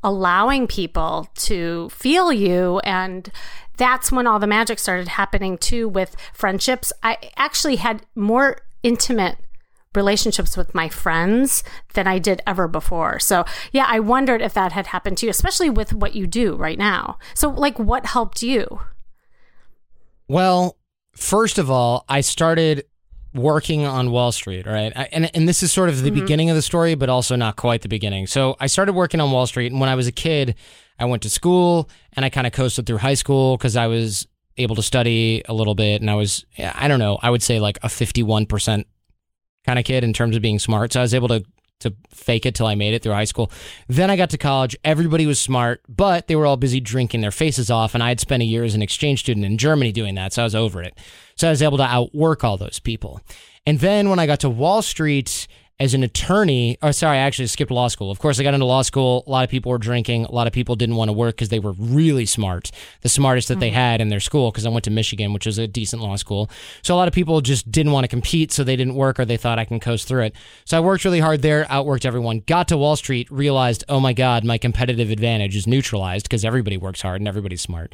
allowing 0.03 0.67
people 0.67 1.29
to 1.35 1.89
feel 1.89 2.33
you 2.33 2.79
and 2.79 3.31
that's 3.77 4.11
when 4.11 4.27
all 4.27 4.37
the 4.37 4.47
magic 4.47 4.77
started 4.77 5.07
happening 5.07 5.57
too 5.57 5.87
with 5.87 6.15
friendships. 6.33 6.93
I 7.01 7.17
actually 7.37 7.77
had 7.77 8.05
more 8.15 8.57
intimate 8.83 9.37
relationships 9.95 10.57
with 10.57 10.73
my 10.73 10.89
friends 10.89 11.63
than 11.93 12.07
I 12.07 12.19
did 12.19 12.41
ever 12.45 12.67
before. 12.67 13.19
So, 13.19 13.45
yeah, 13.71 13.85
I 13.87 13.99
wondered 13.99 14.41
if 14.41 14.53
that 14.53 14.71
had 14.71 14.87
happened 14.87 15.17
to 15.19 15.25
you, 15.25 15.29
especially 15.29 15.69
with 15.69 15.93
what 15.93 16.15
you 16.15 16.27
do 16.27 16.55
right 16.55 16.77
now. 16.77 17.17
So, 17.33 17.49
like, 17.49 17.77
what 17.79 18.05
helped 18.07 18.43
you? 18.43 18.81
Well, 20.27 20.77
first 21.15 21.57
of 21.57 21.69
all, 21.69 22.05
I 22.09 22.21
started 22.21 22.85
working 23.33 23.85
on 23.85 24.11
Wall 24.11 24.31
Street, 24.31 24.65
right? 24.65 24.93
I, 24.95 25.09
and 25.11 25.35
and 25.35 25.47
this 25.47 25.63
is 25.63 25.71
sort 25.71 25.89
of 25.89 26.01
the 26.01 26.09
mm-hmm. 26.09 26.19
beginning 26.19 26.49
of 26.49 26.55
the 26.55 26.61
story, 26.61 26.95
but 26.95 27.09
also 27.09 27.35
not 27.35 27.55
quite 27.55 27.81
the 27.81 27.89
beginning. 27.89 28.27
So 28.27 28.55
I 28.59 28.67
started 28.67 28.93
working 28.93 29.19
on 29.19 29.31
Wall 29.31 29.47
Street, 29.47 29.71
and 29.71 29.81
when 29.81 29.89
I 29.89 29.95
was 29.95 30.07
a 30.07 30.11
kid, 30.11 30.55
I 30.99 31.05
went 31.05 31.23
to 31.23 31.29
school 31.29 31.89
and 32.13 32.23
I 32.25 32.29
kind 32.29 32.47
of 32.47 32.53
coasted 32.53 32.85
through 32.85 32.99
high 32.99 33.15
school 33.15 33.57
because 33.57 33.75
I 33.75 33.87
was 33.87 34.27
able 34.57 34.75
to 34.75 34.83
study 34.83 35.41
a 35.47 35.53
little 35.53 35.75
bit, 35.75 36.01
and 36.01 36.09
I 36.09 36.15
was 36.15 36.45
I 36.57 36.87
don't 36.87 36.99
know, 36.99 37.17
I 37.21 37.29
would 37.29 37.43
say 37.43 37.59
like 37.59 37.79
a 37.81 37.89
fifty 37.89 38.23
one 38.23 38.45
percent 38.45 38.87
kind 39.65 39.79
of 39.79 39.85
kid 39.85 40.03
in 40.03 40.13
terms 40.13 40.35
of 40.35 40.41
being 40.41 40.59
smart. 40.59 40.93
So 40.93 40.99
I 40.99 41.03
was 41.03 41.13
able 41.13 41.27
to 41.29 41.43
to 41.83 41.93
fake 42.09 42.45
it 42.45 42.55
till 42.55 42.65
I 42.65 42.75
made 42.75 42.93
it 42.93 43.03
through 43.03 43.13
high 43.13 43.25
school. 43.25 43.51
Then 43.87 44.09
I 44.09 44.15
got 44.15 44.31
to 44.31 44.37
college. 44.37 44.75
Everybody 44.83 45.25
was 45.25 45.39
smart, 45.39 45.81
but 45.87 46.27
they 46.27 46.35
were 46.35 46.45
all 46.45 46.57
busy 46.57 46.79
drinking 46.79 47.21
their 47.21 47.31
faces 47.31 47.69
off. 47.69 47.93
And 47.93 48.01
I 48.01 48.09
had 48.09 48.19
spent 48.19 48.41
a 48.41 48.45
year 48.45 48.63
as 48.63 48.73
an 48.73 48.81
exchange 48.81 49.19
student 49.19 49.45
in 49.45 49.57
Germany 49.57 49.91
doing 49.91 50.15
that. 50.15 50.33
So 50.33 50.41
I 50.41 50.45
was 50.45 50.55
over 50.55 50.81
it. 50.81 50.97
So 51.35 51.47
I 51.47 51.51
was 51.51 51.61
able 51.61 51.77
to 51.77 51.83
outwork 51.83 52.43
all 52.43 52.57
those 52.57 52.79
people. 52.79 53.21
And 53.65 53.79
then 53.79 54.09
when 54.09 54.19
I 54.19 54.25
got 54.25 54.39
to 54.41 54.49
Wall 54.49 54.81
Street, 54.81 55.47
as 55.79 55.93
an 55.93 56.03
attorney, 56.03 56.77
or 56.83 56.93
sorry, 56.93 57.17
I 57.17 57.21
actually 57.21 57.47
skipped 57.47 57.71
law 57.71 57.87
school. 57.87 58.11
Of 58.11 58.19
course, 58.19 58.39
I 58.39 58.43
got 58.43 58.53
into 58.53 58.65
law 58.65 58.83
school. 58.83 59.23
A 59.25 59.29
lot 59.29 59.43
of 59.43 59.49
people 59.49 59.71
were 59.71 59.79
drinking. 59.79 60.25
A 60.25 60.31
lot 60.31 60.45
of 60.45 60.53
people 60.53 60.75
didn't 60.75 60.95
want 60.95 61.09
to 61.09 61.13
work 61.13 61.35
because 61.35 61.49
they 61.49 61.59
were 61.59 61.73
really 61.73 62.27
smart, 62.27 62.69
the 63.01 63.09
smartest 63.09 63.47
that 63.47 63.55
mm-hmm. 63.55 63.61
they 63.61 63.69
had 63.71 63.99
in 63.99 64.09
their 64.09 64.19
school. 64.19 64.51
Because 64.51 64.67
I 64.67 64.69
went 64.69 64.83
to 64.85 64.91
Michigan, 64.91 65.33
which 65.33 65.47
is 65.47 65.57
a 65.57 65.67
decent 65.67 66.01
law 66.01 66.15
school. 66.15 66.49
So 66.83 66.93
a 66.93 66.97
lot 66.97 67.07
of 67.07 67.13
people 67.13 67.41
just 67.41 67.71
didn't 67.71 67.91
want 67.91 68.03
to 68.03 68.07
compete, 68.07 68.51
so 68.51 68.63
they 68.63 68.75
didn't 68.75 68.95
work, 68.95 69.19
or 69.19 69.25
they 69.25 69.35
thought 69.35 69.57
I 69.57 69.65
can 69.65 69.79
coast 69.79 70.07
through 70.07 70.23
it. 70.23 70.35
So 70.63 70.77
I 70.77 70.79
worked 70.79 71.05
really 71.05 71.19
hard 71.19 71.41
there, 71.41 71.65
outworked 71.65 72.05
everyone. 72.05 72.43
Got 72.45 72.67
to 72.67 72.77
Wall 72.77 72.95
Street, 72.95 73.29
realized, 73.31 73.83
oh 73.89 73.99
my 73.99 74.13
god, 74.13 74.43
my 74.43 74.59
competitive 74.59 75.09
advantage 75.09 75.55
is 75.55 75.65
neutralized 75.65 76.25
because 76.25 76.45
everybody 76.45 76.77
works 76.77 77.01
hard 77.01 77.19
and 77.19 77.27
everybody's 77.27 77.61
smart, 77.61 77.93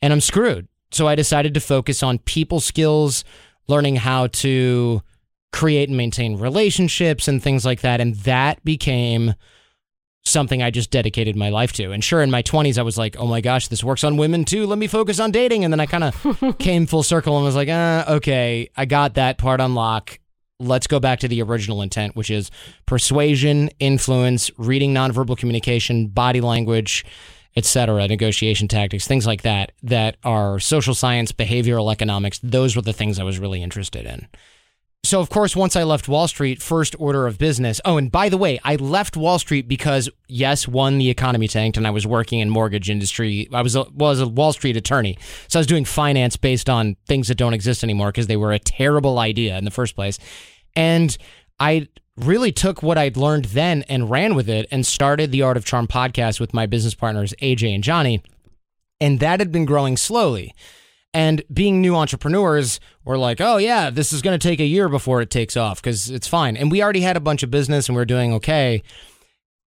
and 0.00 0.12
I'm 0.12 0.22
screwed. 0.22 0.66
So 0.90 1.06
I 1.06 1.14
decided 1.14 1.52
to 1.54 1.60
focus 1.60 2.02
on 2.02 2.18
people 2.20 2.60
skills, 2.60 3.22
learning 3.68 3.96
how 3.96 4.28
to 4.28 5.02
create 5.52 5.88
and 5.88 5.96
maintain 5.96 6.38
relationships 6.38 7.28
and 7.28 7.42
things 7.42 7.64
like 7.64 7.80
that. 7.80 8.00
And 8.00 8.14
that 8.16 8.62
became 8.64 9.34
something 10.24 10.62
I 10.62 10.70
just 10.70 10.90
dedicated 10.90 11.36
my 11.36 11.48
life 11.48 11.72
to. 11.74 11.92
And 11.92 12.04
sure, 12.04 12.22
in 12.22 12.30
my 12.30 12.42
20s, 12.42 12.78
I 12.78 12.82
was 12.82 12.98
like, 12.98 13.16
oh 13.18 13.26
my 13.26 13.40
gosh, 13.40 13.68
this 13.68 13.82
works 13.82 14.04
on 14.04 14.16
women 14.16 14.44
too. 14.44 14.66
Let 14.66 14.78
me 14.78 14.86
focus 14.86 15.18
on 15.20 15.30
dating. 15.30 15.64
And 15.64 15.72
then 15.72 15.80
I 15.80 15.86
kind 15.86 16.04
of 16.04 16.58
came 16.58 16.86
full 16.86 17.02
circle 17.02 17.36
and 17.36 17.44
was 17.44 17.56
like, 17.56 17.68
uh, 17.68 18.04
okay, 18.08 18.68
I 18.76 18.84
got 18.84 19.14
that 19.14 19.38
part 19.38 19.60
on 19.60 19.74
lock. 19.74 20.18
Let's 20.60 20.86
go 20.86 21.00
back 21.00 21.20
to 21.20 21.28
the 21.28 21.40
original 21.42 21.82
intent, 21.82 22.16
which 22.16 22.30
is 22.30 22.50
persuasion, 22.84 23.70
influence, 23.78 24.50
reading 24.58 24.92
nonverbal 24.92 25.38
communication, 25.38 26.08
body 26.08 26.40
language, 26.40 27.04
etc., 27.56 28.06
negotiation 28.08 28.66
tactics, 28.66 29.06
things 29.06 29.26
like 29.26 29.42
that, 29.42 29.72
that 29.82 30.16
are 30.24 30.58
social 30.58 30.94
science, 30.94 31.32
behavioral 31.32 31.92
economics. 31.92 32.40
Those 32.42 32.74
were 32.74 32.82
the 32.82 32.92
things 32.92 33.18
I 33.18 33.24
was 33.24 33.38
really 33.38 33.62
interested 33.62 34.04
in. 34.04 34.26
So, 35.04 35.20
of 35.20 35.30
course, 35.30 35.54
once 35.54 35.76
I 35.76 35.84
left 35.84 36.08
Wall 36.08 36.26
Street, 36.28 36.60
first 36.60 36.96
order 36.98 37.26
of 37.26 37.38
business. 37.38 37.80
Oh, 37.84 37.96
and 37.96 38.10
by 38.10 38.28
the 38.28 38.36
way, 38.36 38.58
I 38.64 38.76
left 38.76 39.16
Wall 39.16 39.38
Street 39.38 39.68
because, 39.68 40.10
yes, 40.26 40.66
one, 40.66 40.98
the 40.98 41.08
economy 41.08 41.46
tanked, 41.46 41.76
and 41.76 41.86
I 41.86 41.90
was 41.90 42.06
working 42.06 42.40
in 42.40 42.50
mortgage 42.50 42.90
industry. 42.90 43.48
I 43.52 43.62
was 43.62 43.76
a, 43.76 43.84
was 43.94 44.20
a 44.20 44.26
Wall 44.26 44.52
Street 44.52 44.76
attorney, 44.76 45.16
so 45.46 45.58
I 45.58 45.60
was 45.60 45.66
doing 45.66 45.84
finance 45.84 46.36
based 46.36 46.68
on 46.68 46.96
things 47.06 47.28
that 47.28 47.36
don't 47.36 47.54
exist 47.54 47.84
anymore 47.84 48.08
because 48.08 48.26
they 48.26 48.36
were 48.36 48.52
a 48.52 48.58
terrible 48.58 49.18
idea 49.18 49.56
in 49.56 49.64
the 49.64 49.70
first 49.70 49.94
place. 49.94 50.18
And 50.74 51.16
I 51.60 51.88
really 52.16 52.50
took 52.52 52.82
what 52.82 52.98
I'd 52.98 53.16
learned 53.16 53.46
then 53.46 53.84
and 53.88 54.10
ran 54.10 54.34
with 54.34 54.50
it, 54.50 54.66
and 54.70 54.84
started 54.84 55.30
the 55.30 55.42
Art 55.42 55.56
of 55.56 55.64
Charm 55.64 55.86
podcast 55.86 56.40
with 56.40 56.52
my 56.52 56.66
business 56.66 56.94
partners 56.94 57.32
AJ 57.40 57.72
and 57.72 57.84
Johnny, 57.84 58.20
and 59.00 59.20
that 59.20 59.38
had 59.38 59.52
been 59.52 59.64
growing 59.64 59.96
slowly. 59.96 60.54
And 61.14 61.42
being 61.52 61.80
new 61.80 61.96
entrepreneurs, 61.96 62.80
we're 63.04 63.16
like, 63.16 63.40
oh, 63.40 63.56
yeah, 63.56 63.88
this 63.90 64.12
is 64.12 64.20
going 64.20 64.38
to 64.38 64.48
take 64.48 64.60
a 64.60 64.64
year 64.64 64.88
before 64.88 65.22
it 65.22 65.30
takes 65.30 65.56
off 65.56 65.80
because 65.80 66.10
it's 66.10 66.26
fine. 66.28 66.56
And 66.56 66.70
we 66.70 66.82
already 66.82 67.00
had 67.00 67.16
a 67.16 67.20
bunch 67.20 67.42
of 67.42 67.50
business 67.50 67.88
and 67.88 67.96
we 67.96 68.02
are 68.02 68.06
doing 68.06 68.32
okay. 68.34 68.82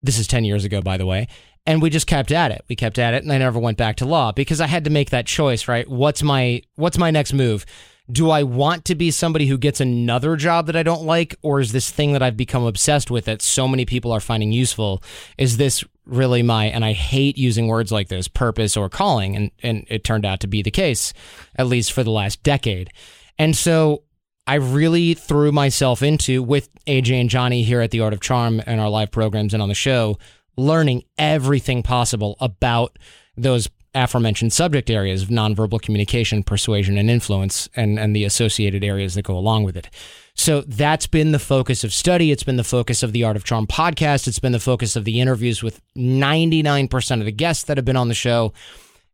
This 0.04 0.20
is 0.20 0.28
10 0.28 0.46
years 0.46 0.66
ago, 0.66 0.82
by 0.82 0.98
the 0.98 1.06
way. 1.06 1.28
And 1.66 1.82
we 1.82 1.90
just 1.90 2.08
kept 2.08 2.32
at 2.32 2.52
it. 2.52 2.64
We 2.70 2.76
kept 2.76 2.98
at 3.00 3.14
it 3.14 3.24
and 3.24 3.32
I 3.32 3.38
never 3.38 3.60
went 3.60 3.78
back 3.78 3.98
to 3.98 4.06
law 4.06 4.32
because 4.32 4.62
I 4.62 4.68
had 4.68 4.84
to 4.86 4.90
make 4.90 5.10
that 5.12 5.26
choice, 5.26 5.68
right? 5.68 5.88
What's 5.88 6.24
my 6.24 6.62
what's 6.76 6.98
my 6.98 7.12
next 7.12 7.34
move? 7.34 7.66
Do 8.12 8.30
I 8.30 8.44
want 8.44 8.86
to 8.86 8.96
be 8.96 9.12
somebody 9.12 9.48
who 9.48 9.58
gets 9.58 9.80
another 9.80 10.36
job 10.36 10.66
that 10.68 10.76
I 10.76 10.84
don't 10.84 11.04
like, 11.04 11.36
or 11.42 11.60
is 11.60 11.72
this 11.72 11.90
thing 11.92 12.14
that 12.14 12.24
I've 12.24 12.38
become 12.38 12.64
obsessed 12.64 13.12
with 13.12 13.26
that 13.26 13.42
so 13.42 13.68
many 13.68 13.86
people 13.86 14.12
are 14.12 14.20
finding 14.20 14.52
useful? 14.52 15.04
Is 15.38 15.58
this 15.58 15.84
really 16.06 16.42
my, 16.42 16.66
and 16.66 16.84
I 16.84 16.94
hate 16.94 17.38
using 17.38 17.68
words 17.68 17.92
like 17.92 18.10
this, 18.10 18.28
purpose 18.28 18.76
or 18.76 18.90
calling? 18.90 19.36
And, 19.36 19.52
and 19.62 19.86
it 19.88 20.04
turned 20.04 20.26
out 20.26 20.40
to 20.42 20.48
be 20.48 20.62
the 20.62 20.72
case, 20.72 21.14
at 21.56 21.68
least 21.68 21.94
for 21.94 22.04
the 22.04 22.12
last 22.12 22.42
decade. 22.44 22.90
And 23.38 23.56
so 23.56 24.04
I 24.48 24.56
really 24.56 25.14
threw 25.14 25.52
myself 25.52 26.02
into 26.02 26.42
with 26.44 26.70
AJ 26.86 27.22
and 27.22 27.30
Johnny 27.30 27.64
here 27.64 27.82
at 27.82 27.92
the 27.92 28.02
Art 28.02 28.14
of 28.14 28.20
Charm 28.20 28.62
and 28.66 28.82
our 28.82 28.90
live 28.90 29.12
programs 29.12 29.54
and 29.54 29.62
on 29.62 29.70
the 29.70 29.76
show, 29.76 30.18
learning 30.58 31.04
everything 31.18 31.84
possible 31.84 32.36
about 32.40 32.98
those 33.38 33.70
aforementioned 33.94 34.54
subject 34.54 34.90
areas 34.90 35.24
of 35.24 35.30
nonverbal 35.30 35.82
communication, 35.82 36.44
persuasion, 36.44 36.98
and 36.98 37.10
influence, 37.10 37.70
and, 37.76 38.00
and 38.00 38.16
the 38.16 38.24
associated 38.24 38.84
areas 38.84 39.16
that 39.16 39.24
go 39.24 39.38
along 39.38 39.64
with 39.64 39.76
it. 39.76 39.90
So 40.34 40.62
that's 40.62 41.08
been 41.08 41.34
the 41.34 41.40
focus 41.40 41.84
of 41.84 41.94
study. 41.94 42.32
It's 42.32 42.44
been 42.44 42.58
the 42.58 42.64
focus 42.64 43.04
of 43.04 43.12
the 43.12 43.24
Art 43.24 43.36
of 43.36 43.44
Charm 43.44 43.68
podcast. 43.68 44.28
It's 44.28 44.40
been 44.40 44.54
the 44.54 44.60
focus 44.60 44.96
of 44.96 45.04
the 45.04 45.20
interviews 45.20 45.62
with 45.62 45.82
99% 45.96 47.20
of 47.20 47.26
the 47.26 47.32
guests 47.32 47.66
that 47.66 47.78
have 47.78 47.86
been 47.86 47.98
on 47.98 48.08
the 48.08 48.14
show. 48.14 48.54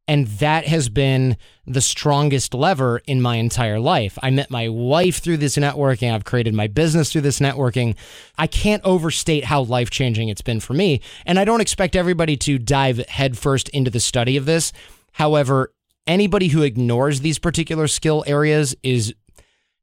And 0.08 0.28
that 0.28 0.66
has 0.68 0.88
been 0.88 1.36
the 1.66 1.82
strongest 1.82 2.54
lever 2.54 3.02
in 3.08 3.22
my 3.22 3.36
entire 3.36 3.80
life. 3.80 4.18
I 4.24 4.30
met 4.30 4.50
my 4.50 4.70
wife 4.70 5.18
through 5.20 5.38
this 5.38 5.58
networking. 5.58 6.14
I've 6.14 6.24
created 6.24 6.54
my 6.54 6.68
business 6.68 7.12
through 7.12 7.22
this 7.22 7.40
networking. 7.40 7.96
I 8.38 8.48
can't 8.48 8.84
overstate 8.86 9.44
how 9.44 9.64
life 9.64 9.90
changing 9.90 10.30
it's 10.30 10.42
been 10.42 10.62
for 10.62 10.74
me. 10.74 11.02
And 11.26 11.38
I 11.38 11.44
don't 11.44 11.60
expect 11.60 11.96
everybody 11.96 12.38
to 12.38 12.58
dive 12.58 13.00
headfirst 13.10 13.68
into 13.70 13.92
the 13.92 14.00
study 14.00 14.38
of 14.38 14.46
this. 14.46 14.72
However, 15.14 15.74
anybody 16.06 16.48
who 16.48 16.62
ignores 16.62 17.20
these 17.20 17.38
particular 17.38 17.88
skill 17.88 18.24
areas 18.28 18.76
is 18.84 19.14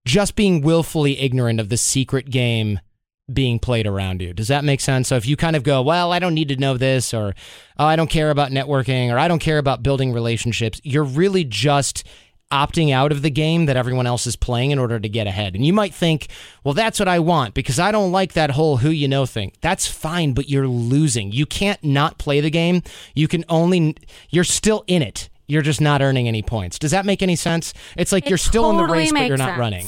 just 0.06 0.36
being 0.36 0.62
willfully 0.62 1.18
ignorant 1.20 1.60
of 1.60 1.68
the 1.68 1.76
secret 1.76 2.30
game 2.30 2.80
being 3.32 3.58
played 3.58 3.86
around 3.86 4.20
you. 4.20 4.32
Does 4.32 4.48
that 4.48 4.64
make 4.64 4.80
sense? 4.80 5.08
So 5.08 5.16
if 5.16 5.26
you 5.26 5.36
kind 5.36 5.56
of 5.56 5.62
go, 5.62 5.82
well, 5.82 6.12
I 6.12 6.18
don't 6.18 6.34
need 6.34 6.48
to 6.48 6.56
know 6.56 6.76
this, 6.76 7.14
or 7.14 7.34
oh, 7.78 7.84
I 7.84 7.96
don't 7.96 8.10
care 8.10 8.30
about 8.30 8.50
networking, 8.50 9.10
or 9.10 9.18
I 9.18 9.28
don't 9.28 9.38
care 9.38 9.58
about 9.58 9.82
building 9.82 10.12
relationships, 10.12 10.80
you're 10.84 11.04
really 11.04 11.44
just 11.44 12.04
opting 12.52 12.92
out 12.92 13.10
of 13.10 13.22
the 13.22 13.30
game 13.30 13.66
that 13.66 13.76
everyone 13.76 14.06
else 14.06 14.26
is 14.26 14.36
playing 14.36 14.70
in 14.70 14.78
order 14.78 15.00
to 15.00 15.08
get 15.08 15.26
ahead. 15.26 15.54
And 15.54 15.66
you 15.66 15.72
might 15.72 15.94
think, 15.94 16.28
well, 16.62 16.74
that's 16.74 16.98
what 16.98 17.08
I 17.08 17.18
want 17.18 17.54
because 17.54 17.78
I 17.78 17.90
don't 17.90 18.12
like 18.12 18.34
that 18.34 18.50
whole 18.50 18.76
who 18.76 18.90
you 18.90 19.08
know 19.08 19.26
thing. 19.26 19.52
That's 19.60 19.86
fine, 19.86 20.34
but 20.34 20.48
you're 20.48 20.68
losing. 20.68 21.32
You 21.32 21.46
can't 21.46 21.82
not 21.82 22.18
play 22.18 22.40
the 22.40 22.50
game. 22.50 22.82
You 23.14 23.26
can 23.26 23.44
only, 23.48 23.96
you're 24.30 24.44
still 24.44 24.84
in 24.86 25.02
it. 25.02 25.30
You're 25.46 25.62
just 25.62 25.80
not 25.80 26.00
earning 26.00 26.28
any 26.28 26.42
points. 26.42 26.78
Does 26.78 26.92
that 26.92 27.04
make 27.04 27.22
any 27.22 27.36
sense? 27.36 27.74
It's 27.96 28.12
like 28.12 28.26
it 28.26 28.28
you're 28.28 28.38
still 28.38 28.70
totally 28.70 28.82
in 28.82 28.86
the 28.86 28.92
race, 28.92 29.12
but 29.12 29.26
you're 29.26 29.36
not 29.36 29.50
sense. 29.50 29.58
running. 29.58 29.86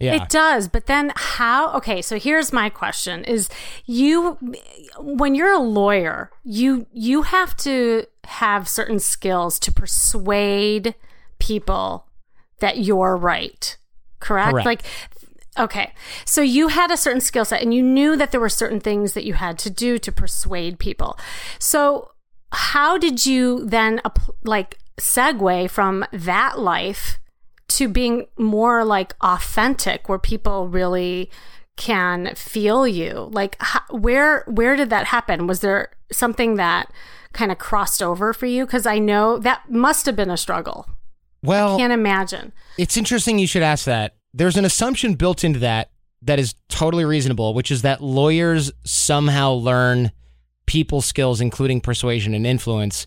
Yeah. 0.00 0.22
It 0.22 0.28
does, 0.28 0.68
but 0.68 0.86
then 0.86 1.12
how 1.14 1.72
okay, 1.76 2.02
so 2.02 2.18
here's 2.18 2.52
my 2.52 2.68
question 2.68 3.24
is 3.24 3.48
you 3.86 4.38
when 4.98 5.34
you're 5.34 5.52
a 5.52 5.60
lawyer, 5.60 6.30
you 6.42 6.86
you 6.92 7.22
have 7.22 7.56
to 7.58 8.04
have 8.24 8.68
certain 8.68 8.98
skills 8.98 9.58
to 9.60 9.72
persuade 9.72 10.94
people 11.38 12.08
that 12.60 12.78
you're 12.78 13.16
right. 13.16 13.76
Correct? 14.20 14.50
correct. 14.50 14.66
Like 14.66 14.82
Okay. 15.58 15.92
So 16.24 16.40
you 16.42 16.68
had 16.68 16.90
a 16.90 16.96
certain 16.96 17.20
skill 17.20 17.44
set 17.44 17.62
and 17.62 17.72
you 17.72 17.82
knew 17.82 18.16
that 18.16 18.32
there 18.32 18.40
were 18.40 18.48
certain 18.48 18.80
things 18.80 19.12
that 19.12 19.24
you 19.24 19.34
had 19.34 19.58
to 19.60 19.70
do 19.70 19.98
to 19.98 20.10
persuade 20.10 20.78
people. 20.78 21.18
So 21.58 22.10
how 22.52 22.98
did 22.98 23.24
you 23.26 23.64
then 23.64 24.00
like 24.42 24.78
segue 24.98 25.70
from 25.70 26.04
that 26.12 26.58
life 26.58 27.18
to 27.68 27.88
being 27.88 28.26
more 28.38 28.84
like 28.84 29.14
authentic 29.20 30.08
where 30.08 30.18
people 30.18 30.68
really 30.68 31.30
can 31.76 32.34
feel 32.34 32.86
you. 32.86 33.28
Like 33.32 33.56
how, 33.60 33.80
where 33.90 34.44
where 34.46 34.76
did 34.76 34.90
that 34.90 35.06
happen? 35.06 35.46
Was 35.46 35.60
there 35.60 35.90
something 36.12 36.56
that 36.56 36.90
kind 37.32 37.50
of 37.50 37.58
crossed 37.58 38.02
over 38.02 38.32
for 38.32 38.46
you? 38.46 38.64
Because 38.64 38.86
i 38.86 38.98
know 38.98 39.38
that 39.38 39.70
must 39.70 40.06
have 40.06 40.16
been 40.16 40.30
a 40.30 40.36
struggle. 40.36 40.88
Well 41.42 41.74
I 41.74 41.78
can't 41.78 41.92
imagine. 41.92 42.52
it's 42.78 42.96
interesting 42.96 43.38
you 43.38 43.46
should 43.46 43.62
ask 43.62 43.84
that. 43.86 44.16
There's 44.32 44.56
an 44.56 44.64
assumption 44.64 45.14
built 45.14 45.44
into 45.44 45.60
that 45.60 45.90
that 46.22 46.38
is 46.38 46.54
totally 46.68 47.04
reasonable 47.04 47.54
which 47.54 47.70
is 47.70 47.82
that 47.82 48.00
lawyers 48.00 48.72
somehow 48.84 49.52
learn 49.52 50.10
people 50.66 51.02
skills 51.02 51.40
including 51.40 51.80
persuasion 51.80 52.34
and 52.34 52.46
influence 52.46 53.06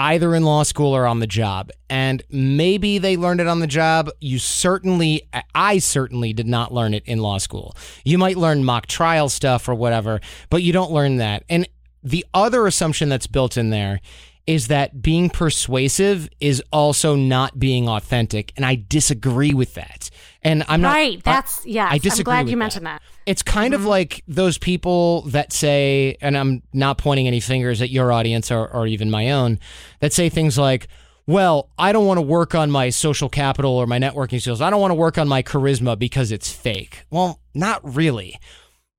either 0.00 0.34
in 0.34 0.44
law 0.44 0.62
school 0.62 0.96
or 0.96 1.06
on 1.06 1.20
the 1.20 1.26
job. 1.26 1.70
And 1.90 2.22
maybe 2.30 2.96
they 2.96 3.18
learned 3.18 3.42
it 3.42 3.46
on 3.46 3.60
the 3.60 3.66
job. 3.66 4.08
You 4.18 4.38
certainly, 4.38 5.28
I 5.54 5.78
certainly 5.78 6.32
did 6.32 6.46
not 6.46 6.72
learn 6.72 6.94
it 6.94 7.02
in 7.04 7.18
law 7.18 7.36
school. 7.36 7.76
You 8.02 8.16
might 8.16 8.38
learn 8.38 8.64
mock 8.64 8.86
trial 8.86 9.28
stuff 9.28 9.68
or 9.68 9.74
whatever, 9.74 10.20
but 10.48 10.62
you 10.62 10.72
don't 10.72 10.90
learn 10.90 11.16
that. 11.16 11.44
And 11.50 11.68
the 12.02 12.24
other 12.32 12.66
assumption 12.66 13.10
that's 13.10 13.26
built 13.26 13.58
in 13.58 13.68
there 13.68 14.00
is 14.46 14.68
that 14.68 15.02
being 15.02 15.28
persuasive 15.28 16.30
is 16.40 16.62
also 16.72 17.14
not 17.14 17.58
being 17.58 17.86
authentic. 17.86 18.54
And 18.56 18.64
I 18.64 18.82
disagree 18.88 19.52
with 19.52 19.74
that. 19.74 20.08
And 20.42 20.64
I'm 20.68 20.80
not 20.80 20.94
right. 20.94 21.22
That's 21.22 21.64
yeah. 21.66 21.88
I 21.90 21.98
disagree. 21.98 22.32
I'm 22.32 22.44
glad 22.44 22.50
you 22.50 22.56
that. 22.56 22.58
mentioned 22.58 22.86
that. 22.86 23.02
It's 23.26 23.42
kind 23.42 23.74
mm-hmm. 23.74 23.82
of 23.82 23.86
like 23.86 24.24
those 24.26 24.56
people 24.56 25.22
that 25.22 25.52
say, 25.52 26.16
and 26.20 26.36
I'm 26.36 26.62
not 26.72 26.98
pointing 26.98 27.26
any 27.26 27.40
fingers 27.40 27.82
at 27.82 27.90
your 27.90 28.10
audience 28.10 28.50
or, 28.50 28.66
or 28.68 28.86
even 28.86 29.10
my 29.10 29.30
own, 29.30 29.58
that 30.00 30.12
say 30.12 30.28
things 30.28 30.56
like, 30.56 30.88
well, 31.26 31.70
I 31.78 31.92
don't 31.92 32.06
want 32.06 32.18
to 32.18 32.22
work 32.22 32.54
on 32.54 32.70
my 32.70 32.88
social 32.90 33.28
capital 33.28 33.72
or 33.72 33.86
my 33.86 33.98
networking 33.98 34.40
skills. 34.40 34.60
I 34.60 34.70
don't 34.70 34.80
want 34.80 34.90
to 34.90 34.96
work 34.96 35.18
on 35.18 35.28
my 35.28 35.42
charisma 35.42 35.98
because 35.98 36.32
it's 36.32 36.50
fake. 36.50 37.04
Well, 37.10 37.40
not 37.54 37.80
really. 37.84 38.38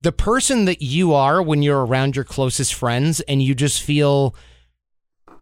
The 0.02 0.12
person 0.12 0.64
that 0.64 0.80
you 0.80 1.12
are 1.12 1.42
when 1.42 1.62
you're 1.62 1.84
around 1.84 2.16
your 2.16 2.24
closest 2.24 2.74
friends 2.74 3.20
and 3.22 3.42
you 3.42 3.54
just 3.54 3.82
feel 3.82 4.34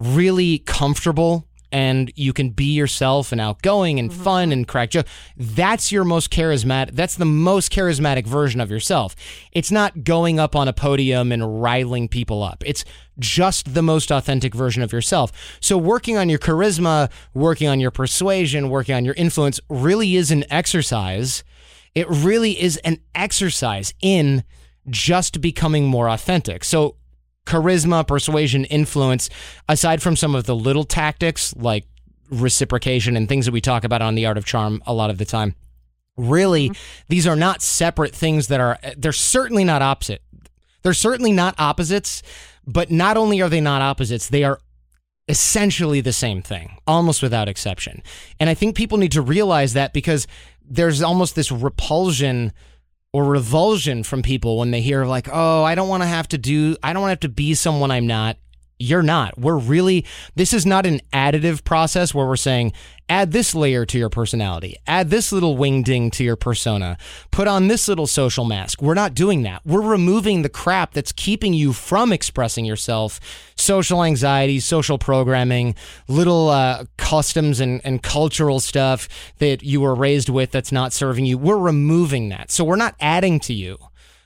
really 0.00 0.59
comfortable 0.61 1.47
and 1.72 2.12
you 2.16 2.32
can 2.32 2.50
be 2.50 2.72
yourself 2.72 3.32
and 3.32 3.40
outgoing 3.40 3.98
and 3.98 4.10
mm-hmm. 4.10 4.22
fun 4.22 4.52
and 4.52 4.66
crack 4.66 4.90
jokes. 4.90 5.10
That's 5.36 5.92
your 5.92 6.04
most 6.04 6.30
charismatic. 6.30 6.92
That's 6.92 7.16
the 7.16 7.24
most 7.24 7.72
charismatic 7.72 8.26
version 8.26 8.60
of 8.60 8.70
yourself. 8.70 9.14
It's 9.52 9.70
not 9.70 10.04
going 10.04 10.38
up 10.38 10.56
on 10.56 10.68
a 10.68 10.72
podium 10.72 11.32
and 11.32 11.62
riling 11.62 12.08
people 12.08 12.42
up. 12.42 12.62
It's 12.66 12.84
just 13.18 13.74
the 13.74 13.82
most 13.82 14.10
authentic 14.10 14.54
version 14.54 14.82
of 14.82 14.92
yourself. 14.92 15.58
So 15.60 15.76
working 15.76 16.16
on 16.16 16.28
your 16.28 16.38
charisma, 16.38 17.10
working 17.34 17.68
on 17.68 17.80
your 17.80 17.90
persuasion, 17.90 18.70
working 18.70 18.94
on 18.94 19.04
your 19.04 19.14
influence 19.14 19.60
really 19.68 20.16
is 20.16 20.30
an 20.30 20.44
exercise. 20.50 21.44
It 21.94 22.08
really 22.08 22.60
is 22.60 22.76
an 22.78 22.98
exercise 23.14 23.94
in 24.00 24.44
just 24.88 25.40
becoming 25.40 25.86
more 25.86 26.08
authentic. 26.08 26.64
So 26.64 26.96
charisma, 27.47 28.06
persuasion, 28.06 28.64
influence, 28.66 29.30
aside 29.68 30.02
from 30.02 30.16
some 30.16 30.35
of 30.35 30.44
the 30.44 30.54
little 30.54 30.85
tactics 30.85 31.54
like 31.56 31.87
reciprocation 32.30 33.16
and 33.16 33.28
things 33.28 33.47
that 33.47 33.52
we 33.52 33.61
talk 33.61 33.85
about 33.85 34.02
on 34.02 34.14
the 34.14 34.26
art 34.26 34.38
of 34.38 34.44
charm 34.44 34.82
a 34.87 34.94
lot 34.94 35.11
of 35.11 35.18
the 35.18 35.25
time. 35.25 35.54
Really, 36.16 36.70
mm-hmm. 36.70 37.04
these 37.09 37.26
are 37.26 37.37
not 37.37 37.62
separate 37.62 38.14
things 38.14 38.49
that 38.49 38.61
are, 38.61 38.78
they're 38.97 39.12
certainly 39.12 39.64
not 39.64 39.82
opposite. 39.82 40.23
They're 40.82 40.94
certainly 40.94 41.32
not 41.32 41.54
opposites, 41.59 42.23
but 42.66 42.90
not 42.90 43.16
only 43.16 43.40
are 43.40 43.49
they 43.49 43.61
not 43.61 43.82
opposites, 43.82 44.28
they 44.28 44.44
are 44.44 44.61
essentially 45.28 46.00
the 46.00 46.12
same 46.12 46.42
thing, 46.42 46.78
almost 46.87 47.23
without 47.23 47.49
exception. 47.49 48.02
And 48.38 48.50
I 48.50 48.54
think 48.54 48.76
people 48.76 48.99
need 48.99 49.12
to 49.12 49.23
realize 49.23 49.75
that 49.75 49.92
because 49.92 50.26
there's 50.64 51.02
almost 51.02 51.35
this 51.35 51.52
repulsion 51.52 52.52
or 53.12 53.25
revulsion 53.25 54.02
from 54.02 54.23
people 54.23 54.59
when 54.59 54.71
they 54.71 54.81
hear 54.81 55.05
like, 55.05 55.29
"Oh, 55.33 55.64
I 55.64 55.75
don't 55.75 55.88
want 55.88 56.02
to 56.02 56.09
have 56.09 56.29
to 56.29 56.38
do 56.38 56.76
I 56.83 56.93
don't 56.93 57.02
want 57.02 57.09
to 57.09 57.12
have 57.12 57.21
to 57.21 57.29
be 57.29 57.55
someone 57.55 57.90
I'm 57.90 58.07
not." 58.07 58.37
You're 58.80 59.02
not. 59.02 59.38
We're 59.38 59.58
really 59.58 60.06
this 60.34 60.54
is 60.54 60.64
not 60.64 60.87
an 60.87 61.02
additive 61.12 61.64
process 61.64 62.14
where 62.14 62.26
we're 62.26 62.37
saying 62.37 62.72
add 63.10 63.32
this 63.32 63.54
layer 63.54 63.84
to 63.84 63.99
your 63.99 64.08
personality, 64.08 64.76
add 64.87 65.10
this 65.10 65.32
little 65.32 65.56
wing 65.56 65.82
ding 65.82 66.10
to 66.12 66.25
your 66.25 66.37
persona, 66.37 66.96
put 67.30 67.46
on 67.46 67.68
this 67.68 67.88
little 67.88 68.06
social 68.06 68.44
mask. 68.44 68.80
We're 68.80 68.94
not 68.94 69.14
doing 69.14 69.42
that. 69.42 69.60
We're 69.66 69.82
removing 69.82 70.42
the 70.42 70.49
crap 70.49 70.94
that's 70.94 71.12
keeping 71.12 71.52
you 71.52 71.72
from 71.72 72.12
expressing 72.12 72.64
yourself, 72.64 73.20
social 73.56 74.02
anxiety, 74.02 74.60
social 74.60 74.96
programming, 74.96 75.75
little 76.08 76.49
uh, 76.49 76.84
customs 76.96 77.60
and, 77.60 77.82
and 77.84 78.02
cultural 78.02 78.60
stuff 78.60 79.08
that 79.38 79.62
you 79.62 79.80
were 79.80 79.94
raised 79.94 80.28
with 80.28 80.52
that's 80.52 80.72
not 80.72 80.92
serving 80.92 81.26
you. 81.26 81.37
We're 81.37 81.58
removing 81.58 82.30
that. 82.30 82.50
So 82.50 82.64
we're 82.64 82.76
not 82.76 82.94
adding 83.00 83.40
to 83.40 83.52
you. 83.52 83.76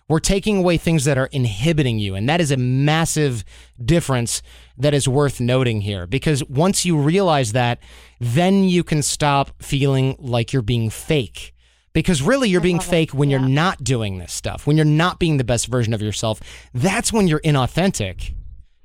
We're 0.08 0.20
taking 0.20 0.58
away 0.58 0.76
things 0.76 1.04
that 1.04 1.16
are 1.16 1.26
inhibiting 1.26 1.98
you. 1.98 2.14
And 2.14 2.28
that 2.28 2.40
is 2.40 2.50
a 2.50 2.56
massive 2.56 3.44
difference 3.82 4.42
that 4.76 4.92
is 4.92 5.08
worth 5.08 5.40
noting 5.40 5.80
here 5.80 6.06
because 6.06 6.44
once 6.44 6.84
you 6.84 6.98
realize 6.98 7.52
that, 7.52 7.78
then 8.20 8.64
you 8.64 8.84
can 8.84 9.02
stop 9.02 9.62
feeling 9.62 10.16
like 10.18 10.52
you're 10.52 10.62
being 10.62 10.90
fake. 10.90 11.52
Because 11.94 12.20
really, 12.22 12.48
you're 12.48 12.60
being 12.60 12.80
fake 12.80 13.10
it. 13.10 13.14
when 13.14 13.30
yeah. 13.30 13.38
you're 13.38 13.48
not 13.48 13.84
doing 13.84 14.18
this 14.18 14.32
stuff, 14.32 14.66
when 14.66 14.76
you're 14.76 14.84
not 14.84 15.20
being 15.20 15.36
the 15.36 15.44
best 15.44 15.68
version 15.68 15.94
of 15.94 16.02
yourself. 16.02 16.40
That's 16.74 17.12
when 17.12 17.28
you're 17.28 17.40
inauthentic. 17.40 18.34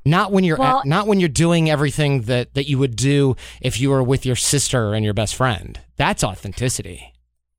Not 0.05 0.31
when 0.31 0.43
you're 0.43 0.57
well, 0.57 0.83
not 0.85 1.07
when 1.07 1.19
you're 1.19 1.27
doing 1.27 1.69
everything 1.69 2.21
that, 2.23 2.53
that 2.53 2.69
you 2.69 2.77
would 2.77 2.95
do 2.95 3.35
if 3.61 3.79
you 3.79 3.89
were 3.89 4.03
with 4.03 4.25
your 4.25 4.35
sister 4.35 4.93
and 4.93 5.03
your 5.03 5.13
best 5.13 5.35
friend. 5.35 5.79
That's 5.97 6.23
authenticity. 6.23 7.13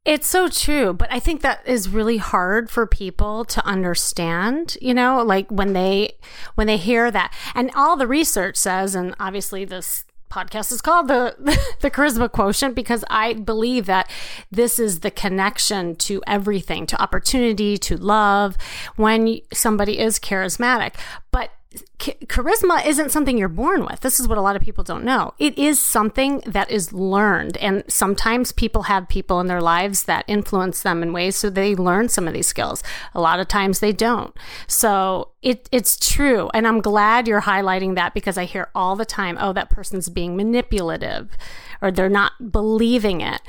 It's 0.07 0.27
so 0.27 0.49
true, 0.49 0.95
but 0.95 1.13
I 1.13 1.21
think 1.21 1.43
that 1.43 1.61
is 1.67 1.91
really 1.91 2.17
hard 2.17 2.71
for 2.71 2.87
people 2.87 3.45
to 3.45 3.65
understand, 3.67 4.79
you 4.81 4.95
know, 4.95 5.23
like 5.23 5.51
when 5.51 5.75
they 5.75 6.13
when 6.55 6.67
they 6.67 6.79
hear 6.79 7.11
that. 7.11 7.35
And 7.55 7.71
all 7.75 7.97
the 7.97 8.07
research 8.07 8.57
says 8.57 8.95
and 8.95 9.15
obviously 9.21 9.67
this 9.67 10.05
podcast 10.31 10.73
is 10.73 10.81
called 10.81 11.09
the 11.09 11.35
the 11.81 11.91
charisma 11.91 12.33
quotient 12.33 12.75
because 12.75 13.05
I 13.11 13.35
believe 13.35 13.85
that 13.87 14.11
this 14.51 14.79
is 14.79 15.01
the 15.01 15.11
connection 15.11 15.97
to 15.97 16.23
everything, 16.27 16.87
to 16.87 17.03
opportunity, 17.03 17.77
to 17.79 17.97
love 17.99 18.57
when 18.97 19.41
somebody 19.53 19.99
is 19.99 20.19
charismatic. 20.19 20.95
But 21.31 21.51
charisma 21.99 22.85
isn't 22.85 23.13
something 23.13 23.39
you're 23.39 23.49
born 23.49 23.85
with. 23.85 24.01
This 24.01 24.19
is 24.19 24.27
what 24.27 24.39
a 24.39 24.41
lot 24.41 24.57
of 24.57 24.63
people 24.63 24.83
don't 24.83 25.05
know. 25.05 25.35
It 25.39 25.57
is 25.57 25.81
something 25.81 26.43
that 26.47 26.69
is 26.69 26.93
learned. 26.93 27.57
And 27.59 27.85
sometimes 27.87 28.51
people 28.51 28.85
have 28.85 29.09
people 29.09 29.39
in 29.39 29.47
their 29.47 29.61
lives 29.61 30.05
that 30.05 30.25
influence 30.27 30.83
them 30.83 31.03
in 31.03 31.13
ways 31.13 31.37
so 31.37 31.49
they 31.49 31.77
learn 31.77 32.09
some 32.09 32.27
of 32.27 32.35
these 32.35 32.49
skills. 32.49 32.83
A 33.15 33.21
lot 33.21 33.39
of 33.39 33.47
times 33.47 33.79
they 33.79 33.93
don't. 33.93 34.37
So 34.67 35.29
it, 35.43 35.69
it's 35.71 35.97
true. 35.97 36.51
And 36.55 36.67
I'm 36.67 36.81
glad 36.81 37.29
you're 37.29 37.43
highlighting 37.43 37.95
that 37.95 38.15
because 38.15 38.37
I 38.37 38.47
hear 38.47 38.71
all 38.75 38.97
the 38.97 39.05
time, 39.05 39.37
oh, 39.41 39.53
that 39.53 39.71
person's 39.71 40.09
being 40.09 40.37
manipulative 40.37 41.37
or 41.81 41.93
they're 41.93 42.09
not 42.09 42.51
believing 42.51 43.21
it. 43.21 43.43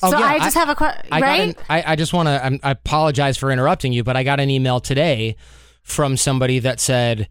Oh, 0.00 0.12
so 0.12 0.18
yeah. 0.18 0.26
I 0.26 0.38
just 0.38 0.56
I, 0.56 0.60
have 0.60 0.68
a 0.68 0.76
question, 0.76 1.08
right? 1.10 1.58
I, 1.68 1.92
I 1.92 1.96
just 1.96 2.12
want 2.12 2.28
to, 2.28 2.60
I 2.62 2.70
apologize 2.70 3.36
for 3.36 3.50
interrupting 3.50 3.92
you, 3.92 4.04
but 4.04 4.16
I 4.16 4.22
got 4.22 4.38
an 4.38 4.48
email 4.48 4.78
today 4.78 5.34
from 5.82 6.16
somebody 6.16 6.60
that 6.60 6.78
said, 6.78 7.28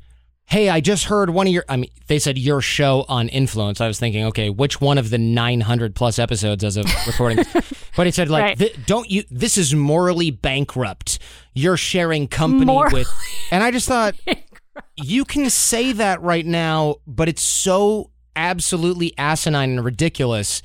hey, 0.47 0.69
I 0.69 0.79
just 0.79 1.05
heard 1.05 1.29
one 1.29 1.45
of 1.45 1.51
your, 1.51 1.65
I 1.67 1.75
mean, 1.75 1.91
they 2.07 2.19
said 2.19 2.37
your 2.37 2.61
show 2.61 3.05
on 3.09 3.27
influence. 3.27 3.81
I 3.81 3.87
was 3.87 3.99
thinking, 3.99 4.23
okay, 4.27 4.49
which 4.49 4.79
one 4.79 4.97
of 4.97 5.09
the 5.09 5.17
900 5.17 5.93
plus 5.93 6.17
episodes 6.17 6.63
as 6.63 6.77
of 6.77 6.85
recording? 7.07 7.43
but 7.97 8.07
it 8.07 8.15
said, 8.15 8.29
like, 8.29 8.57
right. 8.57 8.85
don't 8.85 9.11
you, 9.11 9.23
this 9.29 9.57
is 9.57 9.75
morally 9.75 10.31
bankrupt. 10.31 11.19
You're 11.53 11.75
sharing 11.75 12.29
company 12.29 12.65
morally 12.65 13.01
with, 13.01 13.47
and 13.51 13.61
I 13.61 13.71
just 13.71 13.89
thought, 13.89 14.15
you 14.95 15.25
can 15.25 15.49
say 15.49 15.91
that 15.91 16.21
right 16.21 16.45
now, 16.45 16.95
but 17.05 17.27
it's 17.27 17.41
so 17.41 18.11
absolutely 18.37 19.13
asinine 19.17 19.71
and 19.71 19.83
ridiculous 19.83 20.61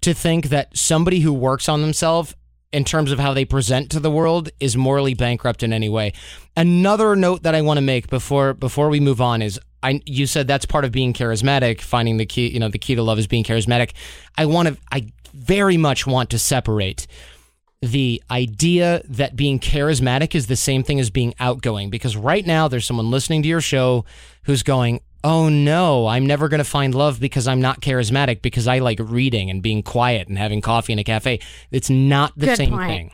to 0.00 0.12
think 0.12 0.46
that 0.46 0.76
somebody 0.76 1.20
who 1.20 1.32
works 1.32 1.68
on 1.68 1.82
themselves 1.82 2.34
in 2.72 2.84
terms 2.84 3.10
of 3.10 3.18
how 3.18 3.34
they 3.34 3.44
present 3.44 3.90
to 3.90 4.00
the 4.00 4.10
world 4.10 4.50
is 4.60 4.76
morally 4.76 5.14
bankrupt 5.14 5.62
in 5.62 5.72
any 5.72 5.88
way. 5.88 6.12
Another 6.56 7.16
note 7.16 7.42
that 7.42 7.54
I 7.54 7.62
want 7.62 7.78
to 7.78 7.82
make 7.82 8.08
before 8.08 8.54
before 8.54 8.88
we 8.88 9.00
move 9.00 9.20
on 9.20 9.42
is 9.42 9.58
I 9.82 10.00
you 10.06 10.26
said 10.26 10.46
that's 10.46 10.66
part 10.66 10.84
of 10.84 10.92
being 10.92 11.12
charismatic, 11.12 11.80
finding 11.80 12.16
the 12.16 12.26
key, 12.26 12.48
you 12.48 12.60
know, 12.60 12.68
the 12.68 12.78
key 12.78 12.94
to 12.94 13.02
love 13.02 13.18
is 13.18 13.26
being 13.26 13.44
charismatic. 13.44 13.92
I 14.36 14.46
want 14.46 14.68
to 14.68 14.76
I 14.92 15.10
very 15.32 15.76
much 15.76 16.06
want 16.06 16.30
to 16.30 16.38
separate 16.38 17.06
the 17.82 18.22
idea 18.30 19.02
that 19.08 19.36
being 19.36 19.58
charismatic 19.58 20.34
is 20.34 20.48
the 20.48 20.56
same 20.56 20.82
thing 20.82 21.00
as 21.00 21.08
being 21.08 21.34
outgoing 21.40 21.88
because 21.88 22.16
right 22.16 22.46
now 22.46 22.68
there's 22.68 22.84
someone 22.84 23.10
listening 23.10 23.42
to 23.42 23.48
your 23.48 23.62
show 23.62 24.04
who's 24.44 24.62
going, 24.62 25.00
oh 25.22 25.48
no, 25.48 26.06
I'm 26.06 26.26
never 26.26 26.48
going 26.48 26.58
to 26.58 26.64
find 26.64 26.94
love 26.94 27.20
because 27.20 27.46
I'm 27.46 27.60
not 27.60 27.80
charismatic 27.80 28.42
because 28.42 28.66
I 28.66 28.78
like 28.78 28.98
reading 29.02 29.50
and 29.50 29.62
being 29.62 29.82
quiet 29.82 30.28
and 30.28 30.38
having 30.38 30.60
coffee 30.60 30.92
in 30.92 30.98
a 30.98 31.04
cafe. 31.04 31.40
It's 31.70 31.90
not 31.90 32.32
the 32.36 32.46
Good 32.46 32.56
same 32.56 32.70
point. 32.70 32.88
thing. 32.90 33.10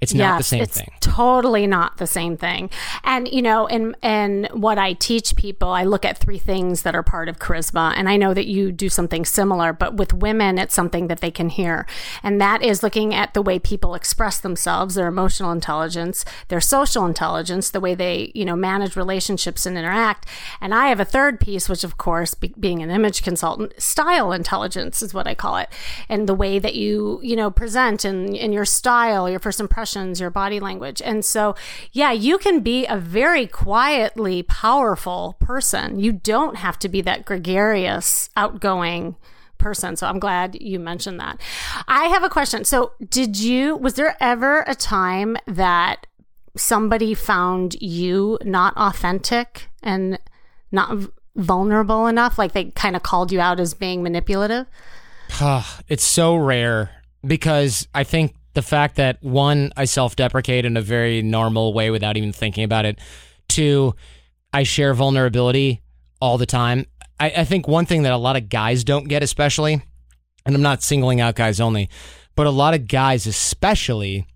It's 0.00 0.12
yes, 0.14 0.20
not 0.20 0.38
the 0.38 0.44
same 0.44 0.62
it's 0.62 0.76
thing. 0.76 0.90
Totally 1.00 1.66
not 1.66 1.98
the 1.98 2.06
same 2.06 2.36
thing. 2.36 2.70
And 3.02 3.26
you 3.28 3.42
know, 3.42 3.66
in 3.66 3.96
in 4.02 4.48
what 4.52 4.78
I 4.78 4.92
teach 4.92 5.34
people, 5.34 5.68
I 5.70 5.84
look 5.84 6.04
at 6.04 6.18
three 6.18 6.38
things 6.38 6.82
that 6.82 6.94
are 6.94 7.02
part 7.02 7.28
of 7.28 7.38
charisma. 7.38 7.92
And 7.96 8.08
I 8.08 8.16
know 8.16 8.32
that 8.32 8.46
you 8.46 8.70
do 8.70 8.88
something 8.88 9.24
similar, 9.24 9.72
but 9.72 9.94
with 9.94 10.12
women, 10.12 10.58
it's 10.58 10.74
something 10.74 11.08
that 11.08 11.20
they 11.20 11.30
can 11.30 11.48
hear. 11.48 11.86
And 12.22 12.40
that 12.40 12.62
is 12.62 12.82
looking 12.82 13.12
at 13.14 13.34
the 13.34 13.42
way 13.42 13.58
people 13.58 13.94
express 13.94 14.38
themselves, 14.38 14.94
their 14.94 15.08
emotional 15.08 15.50
intelligence, 15.50 16.24
their 16.46 16.60
social 16.60 17.04
intelligence, 17.04 17.70
the 17.70 17.80
way 17.80 17.94
they, 17.94 18.30
you 18.34 18.44
know, 18.44 18.56
manage 18.56 18.94
relationships 18.94 19.66
and 19.66 19.76
interact. 19.76 20.26
And 20.60 20.72
I 20.74 20.88
have 20.88 21.00
a 21.00 21.04
third 21.04 21.40
piece, 21.40 21.68
which 21.68 21.82
of 21.82 21.98
course, 21.98 22.34
be, 22.34 22.54
being 22.58 22.82
an 22.82 22.90
image 22.90 23.22
consultant, 23.22 23.80
style 23.82 24.30
intelligence 24.32 25.02
is 25.02 25.12
what 25.12 25.26
I 25.26 25.34
call 25.34 25.56
it. 25.56 25.68
And 26.08 26.28
the 26.28 26.34
way 26.34 26.60
that 26.60 26.76
you, 26.76 27.18
you 27.22 27.34
know, 27.34 27.50
present 27.50 28.04
and, 28.04 28.36
and 28.36 28.54
your 28.54 28.64
style, 28.64 29.28
your 29.28 29.40
first 29.40 29.58
impression 29.58 29.87
expressions, 29.88 30.20
your 30.20 30.30
body 30.30 30.60
language. 30.60 31.00
And 31.02 31.24
so, 31.24 31.54
yeah, 31.92 32.12
you 32.12 32.38
can 32.38 32.60
be 32.60 32.86
a 32.86 32.98
very 32.98 33.46
quietly 33.46 34.42
powerful 34.42 35.36
person. 35.40 35.98
You 35.98 36.12
don't 36.12 36.56
have 36.56 36.78
to 36.80 36.88
be 36.88 37.00
that 37.02 37.24
gregarious, 37.24 38.28
outgoing 38.36 39.16
person. 39.56 39.96
So 39.96 40.06
I'm 40.06 40.18
glad 40.18 40.60
you 40.60 40.78
mentioned 40.78 41.18
that. 41.20 41.40
I 41.88 42.04
have 42.04 42.22
a 42.22 42.28
question. 42.28 42.64
So, 42.64 42.92
did 43.08 43.38
you, 43.38 43.76
was 43.76 43.94
there 43.94 44.16
ever 44.20 44.62
a 44.66 44.74
time 44.74 45.36
that 45.46 46.06
somebody 46.56 47.14
found 47.14 47.74
you 47.80 48.38
not 48.44 48.76
authentic 48.76 49.68
and 49.82 50.18
not 50.70 51.10
vulnerable 51.34 52.06
enough? 52.06 52.38
Like 52.38 52.52
they 52.52 52.66
kind 52.72 52.94
of 52.94 53.02
called 53.02 53.32
you 53.32 53.40
out 53.40 53.58
as 53.58 53.72
being 53.72 54.02
manipulative? 54.02 54.66
it's 55.88 56.04
so 56.04 56.36
rare 56.36 56.90
because 57.26 57.88
I 57.94 58.04
think 58.04 58.34
the 58.54 58.62
fact 58.62 58.96
that 58.96 59.22
one, 59.22 59.72
I 59.76 59.84
self 59.84 60.16
deprecate 60.16 60.64
in 60.64 60.76
a 60.76 60.82
very 60.82 61.22
normal 61.22 61.72
way 61.72 61.90
without 61.90 62.16
even 62.16 62.32
thinking 62.32 62.64
about 62.64 62.84
it. 62.84 62.98
Two, 63.48 63.94
I 64.52 64.62
share 64.62 64.94
vulnerability 64.94 65.82
all 66.20 66.38
the 66.38 66.46
time. 66.46 66.86
I, 67.20 67.30
I 67.38 67.44
think 67.44 67.68
one 67.68 67.86
thing 67.86 68.02
that 68.02 68.12
a 68.12 68.18
lot 68.18 68.36
of 68.36 68.48
guys 68.48 68.84
don't 68.84 69.08
get, 69.08 69.22
especially, 69.22 69.82
and 70.46 70.54
I'm 70.54 70.62
not 70.62 70.82
singling 70.82 71.20
out 71.20 71.34
guys 71.34 71.60
only, 71.60 71.88
but 72.34 72.46
a 72.46 72.50
lot 72.50 72.74
of 72.74 72.88
guys, 72.88 73.26
especially, 73.26 74.26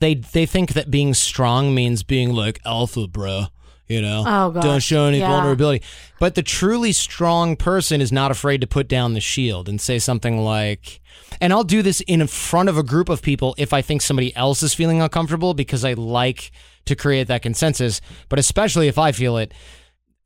they 0.00 0.14
they 0.14 0.46
think 0.46 0.72
that 0.72 0.90
being 0.90 1.14
strong 1.14 1.74
means 1.74 2.02
being 2.02 2.32
like 2.32 2.60
alpha, 2.64 3.06
bro. 3.06 3.46
You 3.88 4.00
know, 4.00 4.24
oh, 4.26 4.60
don't 4.62 4.82
show 4.82 5.04
any 5.04 5.18
yeah. 5.18 5.28
vulnerability. 5.28 5.84
But 6.18 6.34
the 6.34 6.42
truly 6.42 6.92
strong 6.92 7.56
person 7.56 8.00
is 8.00 8.10
not 8.10 8.30
afraid 8.30 8.62
to 8.62 8.66
put 8.66 8.88
down 8.88 9.12
the 9.12 9.20
shield 9.20 9.68
and 9.68 9.78
say 9.78 9.98
something 9.98 10.38
like, 10.38 11.00
and 11.42 11.52
I'll 11.52 11.64
do 11.64 11.82
this 11.82 12.00
in 12.02 12.24
front 12.28 12.68
of 12.68 12.78
a 12.78 12.84
group 12.84 13.08
of 13.08 13.20
people 13.20 13.56
if 13.58 13.72
I 13.72 13.82
think 13.82 14.00
somebody 14.00 14.34
else 14.36 14.62
is 14.62 14.74
feeling 14.74 15.02
uncomfortable 15.02 15.54
because 15.54 15.84
I 15.84 15.94
like 15.94 16.52
to 16.84 16.94
create 16.94 17.26
that 17.26 17.42
consensus. 17.42 18.00
But 18.28 18.38
especially 18.38 18.86
if 18.86 18.96
I 18.96 19.10
feel 19.10 19.36
it, 19.38 19.52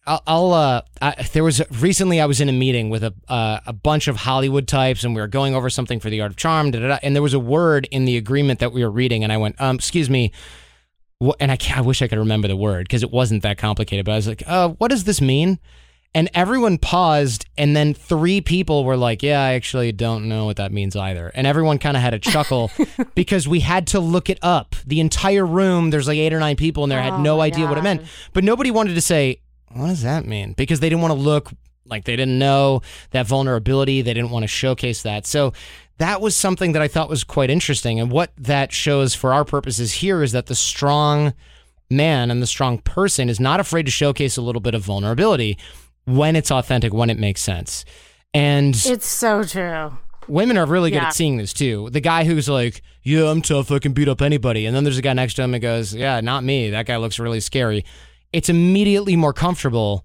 I'll, 0.06 0.22
I'll 0.26 0.52
uh, 0.52 0.82
I, 1.00 1.26
there 1.32 1.42
was 1.42 1.62
recently 1.80 2.20
I 2.20 2.26
was 2.26 2.42
in 2.42 2.50
a 2.50 2.52
meeting 2.52 2.90
with 2.90 3.02
a 3.02 3.14
uh, 3.28 3.60
a 3.66 3.72
bunch 3.72 4.08
of 4.08 4.16
Hollywood 4.16 4.68
types, 4.68 5.04
and 5.04 5.14
we 5.14 5.20
were 5.22 5.26
going 5.26 5.54
over 5.54 5.70
something 5.70 6.00
for 6.00 6.10
the 6.10 6.20
art 6.20 6.32
of 6.32 6.36
charm, 6.36 6.72
and 6.74 7.16
there 7.16 7.22
was 7.22 7.34
a 7.34 7.40
word 7.40 7.88
in 7.90 8.04
the 8.04 8.18
agreement 8.18 8.60
that 8.60 8.72
we 8.72 8.84
were 8.84 8.90
reading, 8.90 9.24
and 9.24 9.32
I 9.32 9.38
went, 9.38 9.58
um, 9.58 9.76
"Excuse 9.76 10.10
me," 10.10 10.32
and 11.40 11.50
I, 11.50 11.58
I 11.74 11.80
wish 11.80 12.02
I 12.02 12.08
could 12.08 12.18
remember 12.18 12.46
the 12.46 12.56
word 12.56 12.84
because 12.84 13.02
it 13.02 13.10
wasn't 13.10 13.42
that 13.42 13.56
complicated, 13.56 14.04
but 14.04 14.12
I 14.12 14.16
was 14.16 14.28
like, 14.28 14.42
uh, 14.46 14.68
"What 14.68 14.90
does 14.90 15.04
this 15.04 15.22
mean?" 15.22 15.58
And 16.16 16.30
everyone 16.32 16.78
paused, 16.78 17.44
and 17.58 17.76
then 17.76 17.92
three 17.92 18.40
people 18.40 18.84
were 18.84 18.96
like, 18.96 19.22
"Yeah, 19.22 19.38
I 19.38 19.52
actually 19.52 19.92
don't 19.92 20.30
know 20.30 20.46
what 20.46 20.56
that 20.56 20.72
means 20.72 20.96
either." 20.96 21.30
And 21.34 21.46
everyone 21.46 21.78
kind 21.78 21.94
of 21.94 22.02
had 22.02 22.14
a 22.14 22.18
chuckle 22.18 22.70
because 23.14 23.46
we 23.46 23.60
had 23.60 23.86
to 23.88 24.00
look 24.00 24.30
it 24.30 24.38
up. 24.40 24.74
The 24.86 25.00
entire 25.00 25.44
room, 25.44 25.90
there's 25.90 26.08
like 26.08 26.16
eight 26.16 26.32
or 26.32 26.40
nine 26.40 26.56
people 26.56 26.84
in 26.84 26.88
there, 26.88 27.02
had 27.02 27.12
Oh 27.12 27.20
no 27.20 27.36
my 27.36 27.44
idea 27.44 27.66
what 27.66 27.76
it 27.76 27.84
meant, 27.84 28.00
but 28.32 28.44
nobody 28.44 28.70
wanted 28.70 28.94
to 28.94 29.02
say, 29.02 29.42
what 29.74 29.88
does 29.88 30.00
that 30.04 30.24
mean? 30.24 30.54
Because 30.54 30.80
they 30.80 30.88
didn't 30.88 31.02
want 31.02 31.12
to 31.12 31.20
look 31.20 31.50
like 31.84 32.04
they 32.04 32.16
didn't 32.16 32.38
know 32.38 32.80
that 33.10 33.26
vulnerability. 33.26 34.00
They 34.00 34.14
didn't 34.14 34.30
want 34.30 34.44
to 34.44 34.48
showcase 34.48 35.02
that. 35.02 35.26
So 35.26 35.52
that 35.98 36.22
was 36.22 36.34
something 36.34 36.72
that 36.72 36.80
I 36.80 36.88
thought 36.88 37.10
was 37.10 37.24
quite 37.24 37.50
interesting. 37.50 38.00
And 38.00 38.10
what 38.10 38.32
that 38.38 38.72
shows 38.72 39.14
for 39.14 39.34
our 39.34 39.44
purposes 39.44 39.92
here 39.92 40.22
is 40.22 40.32
that 40.32 40.46
the 40.46 40.54
strong 40.54 41.34
man 41.90 42.30
and 42.30 42.40
the 42.40 42.46
strong 42.46 42.78
person 42.78 43.28
is 43.28 43.38
not 43.38 43.60
afraid 43.60 43.84
to 43.84 43.92
showcase 43.92 44.38
a 44.38 44.42
little 44.42 44.62
bit 44.62 44.74
of 44.74 44.82
vulnerability 44.82 45.58
when 46.06 46.34
it's 46.36 46.50
authentic, 46.50 46.92
when 46.94 47.10
it 47.10 47.18
makes 47.18 47.40
sense. 47.42 47.84
And 48.32 48.74
It's 48.86 49.06
so 49.06 49.44
true. 49.44 49.98
women 50.28 50.56
are 50.58 50.66
really 50.66 50.90
good 50.90 50.96
Yeah. 51.02 51.08
at 51.08 51.14
seeing 51.14 51.36
this 51.36 51.52
too. 51.52 51.88
The 51.92 52.00
guy 52.00 52.24
who's 52.24 52.48
like, 52.48 52.82
"Yeah, 53.02 53.28
I'm 53.30 53.42
tough. 53.42 53.70
I 53.70 53.78
can 53.78 53.92
beat 53.92 54.08
up 54.08 54.20
anybody," 54.22 54.66
and 54.66 54.74
then 54.74 54.84
there's 54.84 54.98
a 54.98 55.02
guy 55.02 55.12
next 55.12 55.34
to 55.34 55.42
him 55.42 55.54
and 55.54 55.62
goes, 55.62 55.94
"Yeah, 55.94 56.20
not 56.20 56.42
me. 56.44 56.70
That 56.70 56.86
guy 56.86 56.96
looks 56.96 57.18
really 57.18 57.40
scary." 57.40 57.84
It's 58.32 58.48
immediately 58.48 59.16
more 59.16 59.32
comfortable, 59.32 60.04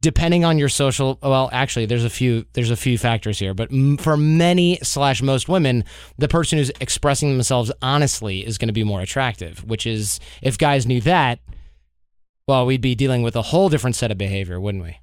depending 0.00 0.44
on 0.44 0.58
your 0.58 0.68
social. 0.68 1.18
Well, 1.22 1.48
actually, 1.52 1.86
there's 1.86 2.04
a 2.04 2.10
few 2.10 2.46
there's 2.54 2.70
a 2.70 2.76
few 2.76 2.98
factors 2.98 3.38
here, 3.38 3.54
but 3.54 3.70
m- 3.70 3.96
for 3.98 4.16
many 4.16 4.78
slash 4.82 5.22
most 5.22 5.48
women, 5.48 5.84
the 6.18 6.28
person 6.28 6.58
who's 6.58 6.72
expressing 6.80 7.30
themselves 7.30 7.70
honestly 7.80 8.44
is 8.44 8.58
going 8.58 8.68
to 8.68 8.72
be 8.74 8.84
more 8.84 9.00
attractive. 9.00 9.62
Which 9.64 9.86
is, 9.86 10.18
if 10.42 10.58
guys 10.58 10.86
knew 10.86 11.00
that, 11.02 11.38
well, 12.48 12.66
we'd 12.66 12.80
be 12.80 12.94
dealing 12.96 13.22
with 13.22 13.36
a 13.36 13.42
whole 13.42 13.68
different 13.68 13.94
set 13.96 14.10
of 14.10 14.18
behavior, 14.18 14.58
wouldn't 14.60 14.82
we? 14.82 14.96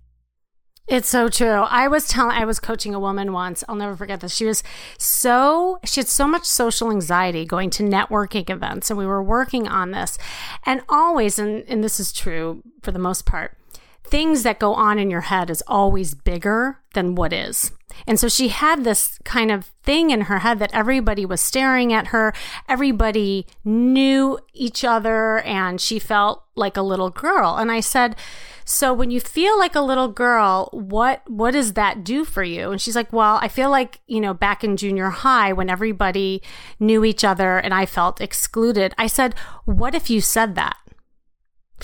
It's 0.90 1.08
so 1.08 1.30
true. 1.30 1.62
I 1.70 1.88
was 1.88 2.08
telling, 2.08 2.36
I 2.36 2.46
was 2.46 2.60
coaching 2.60 2.96
a 2.96 3.00
woman 3.00 3.32
once. 3.32 3.64
I'll 3.70 3.76
never 3.76 3.96
forget 3.96 4.22
this. 4.22 4.34
She 4.34 4.46
was 4.46 4.64
so, 4.98 5.80
she 5.86 6.00
had 6.00 6.08
so 6.08 6.28
much 6.28 6.46
social 6.46 6.90
anxiety 6.90 7.46
going 7.46 7.70
to 7.72 7.84
networking 7.84 8.50
events, 8.50 8.90
and 8.90 8.98
we 8.98 9.06
were 9.06 9.22
working 9.22 9.68
on 9.68 9.92
this. 9.92 10.18
And 10.66 10.82
always, 10.90 11.38
and, 11.38 11.64
and 11.68 11.84
this 11.84 12.00
is 12.00 12.12
true 12.12 12.64
for 12.82 12.92
the 12.92 12.98
most 12.98 13.28
part, 13.28 13.56
things 14.04 14.42
that 14.42 14.58
go 14.58 14.74
on 14.74 14.98
in 14.98 15.12
your 15.12 15.22
head 15.22 15.52
is 15.52 15.64
always 15.68 16.16
bigger 16.16 16.80
than 16.96 17.14
what 17.14 17.34
is. 17.34 17.72
And 18.08 18.20
so 18.20 18.28
she 18.28 18.50
had 18.50 18.84
this 18.84 19.20
kind 19.24 19.52
of 19.52 19.66
thing 19.84 20.12
in 20.12 20.22
her 20.22 20.40
head 20.40 20.60
that 20.60 20.74
everybody 20.74 21.26
was 21.26 21.42
staring 21.42 21.94
at 21.94 22.08
her, 22.08 22.34
everybody 22.68 23.48
knew 23.64 24.40
each 24.54 24.84
other, 24.84 25.40
and 25.40 25.80
she 25.80 26.00
felt 26.00 26.44
like 26.56 26.78
a 26.78 26.82
little 26.82 27.10
girl. 27.10 27.56
And 27.56 27.72
I 27.72 27.80
said, 27.80 28.16
so 28.70 28.94
when 28.94 29.10
you 29.10 29.20
feel 29.20 29.58
like 29.58 29.74
a 29.74 29.82
little 29.82 30.10
girl, 30.10 30.70
what 30.72 31.24
what 31.28 31.52
does 31.52 31.74
that 31.74 32.04
do 32.04 32.24
for 32.24 32.44
you? 32.44 32.70
And 32.70 32.80
she's 32.80 32.96
like, 32.96 33.12
"Well, 33.12 33.40
I 33.42 33.48
feel 33.48 33.72
like, 33.72 34.00
you 34.06 34.22
know, 34.22 34.36
back 34.36 34.64
in 34.64 34.78
junior 34.78 35.10
high 35.10 35.52
when 35.54 35.72
everybody 35.72 36.44
knew 36.80 37.04
each 37.04 37.24
other 37.24 37.58
and 37.58 37.74
I 37.74 37.88
felt 37.88 38.22
excluded." 38.22 38.94
I 38.96 39.08
said, 39.08 39.34
"What 39.66 39.96
if 39.96 40.12
you 40.12 40.22
said 40.22 40.54
that?" 40.54 40.78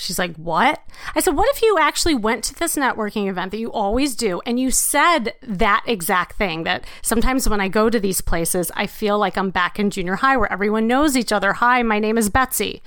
She's 0.00 0.18
like, 0.18 0.34
What? 0.36 0.82
I 1.14 1.20
said, 1.20 1.36
What 1.36 1.48
if 1.54 1.62
you 1.62 1.78
actually 1.78 2.14
went 2.14 2.44
to 2.44 2.54
this 2.54 2.76
networking 2.76 3.28
event 3.28 3.50
that 3.50 3.58
you 3.58 3.72
always 3.72 4.14
do 4.14 4.40
and 4.46 4.58
you 4.58 4.70
said 4.70 5.34
that 5.42 5.82
exact 5.86 6.36
thing? 6.36 6.64
That 6.64 6.84
sometimes 7.02 7.48
when 7.48 7.60
I 7.60 7.68
go 7.68 7.90
to 7.90 8.00
these 8.00 8.20
places, 8.20 8.70
I 8.74 8.86
feel 8.86 9.18
like 9.18 9.36
I'm 9.36 9.50
back 9.50 9.78
in 9.78 9.90
junior 9.90 10.16
high 10.16 10.36
where 10.36 10.52
everyone 10.52 10.86
knows 10.86 11.16
each 11.16 11.32
other. 11.32 11.54
Hi, 11.54 11.82
my 11.82 11.98
name 11.98 12.18
is 12.18 12.30
Betsy. 12.30 12.82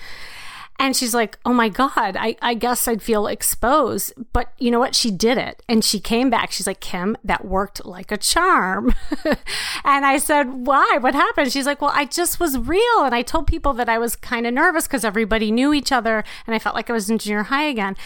And 0.79 0.95
she's 0.95 1.13
like, 1.13 1.37
Oh 1.45 1.53
my 1.53 1.67
God, 1.67 2.15
I, 2.17 2.37
I 2.41 2.53
guess 2.53 2.87
I'd 2.87 3.03
feel 3.03 3.27
exposed. 3.27 4.13
But 4.31 4.53
you 4.57 4.71
know 4.71 4.79
what? 4.79 4.95
She 4.95 5.11
did 5.11 5.37
it. 5.37 5.61
And 5.67 5.83
she 5.83 5.99
came 5.99 6.29
back. 6.29 6.51
She's 6.51 6.65
like, 6.65 6.79
Kim, 6.79 7.17
that 7.23 7.45
worked 7.45 7.85
like 7.85 8.11
a 8.11 8.17
charm. 8.17 8.95
and 9.25 10.05
I 10.05 10.17
said, 10.17 10.65
Why? 10.65 10.97
What 11.01 11.13
happened? 11.13 11.51
She's 11.51 11.65
like, 11.65 11.81
Well, 11.81 11.91
I 11.93 12.05
just 12.05 12.39
was 12.39 12.57
real. 12.57 13.03
And 13.03 13.13
I 13.13 13.21
told 13.21 13.45
people 13.45 13.73
that 13.73 13.89
I 13.89 13.97
was 13.97 14.15
kind 14.15 14.47
of 14.47 14.53
nervous 14.53 14.87
because 14.87 15.03
everybody 15.03 15.51
knew 15.51 15.73
each 15.73 15.91
other. 15.91 16.23
And 16.47 16.55
I 16.55 16.59
felt 16.59 16.75
like 16.75 16.89
I 16.89 16.93
was 16.93 17.09
in 17.09 17.17
junior 17.17 17.43
high 17.43 17.65
again. 17.65 17.97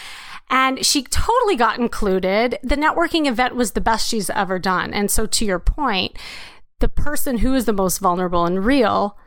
And 0.49 0.83
she 0.85 1.03
totally 1.03 1.55
got 1.55 1.79
included. 1.79 2.59
The 2.63 2.75
networking 2.75 3.27
event 3.27 3.55
was 3.55 3.71
the 3.71 3.81
best 3.81 4.09
she's 4.09 4.29
ever 4.31 4.59
done. 4.59 4.93
And 4.93 5.09
so, 5.09 5.25
to 5.25 5.45
your 5.45 5.59
point, 5.59 6.17
the 6.79 6.89
person 6.89 7.37
who 7.37 7.53
is 7.53 7.65
the 7.65 7.73
most 7.73 7.99
vulnerable 7.99 8.45
and 8.45 8.65
real 8.65 9.17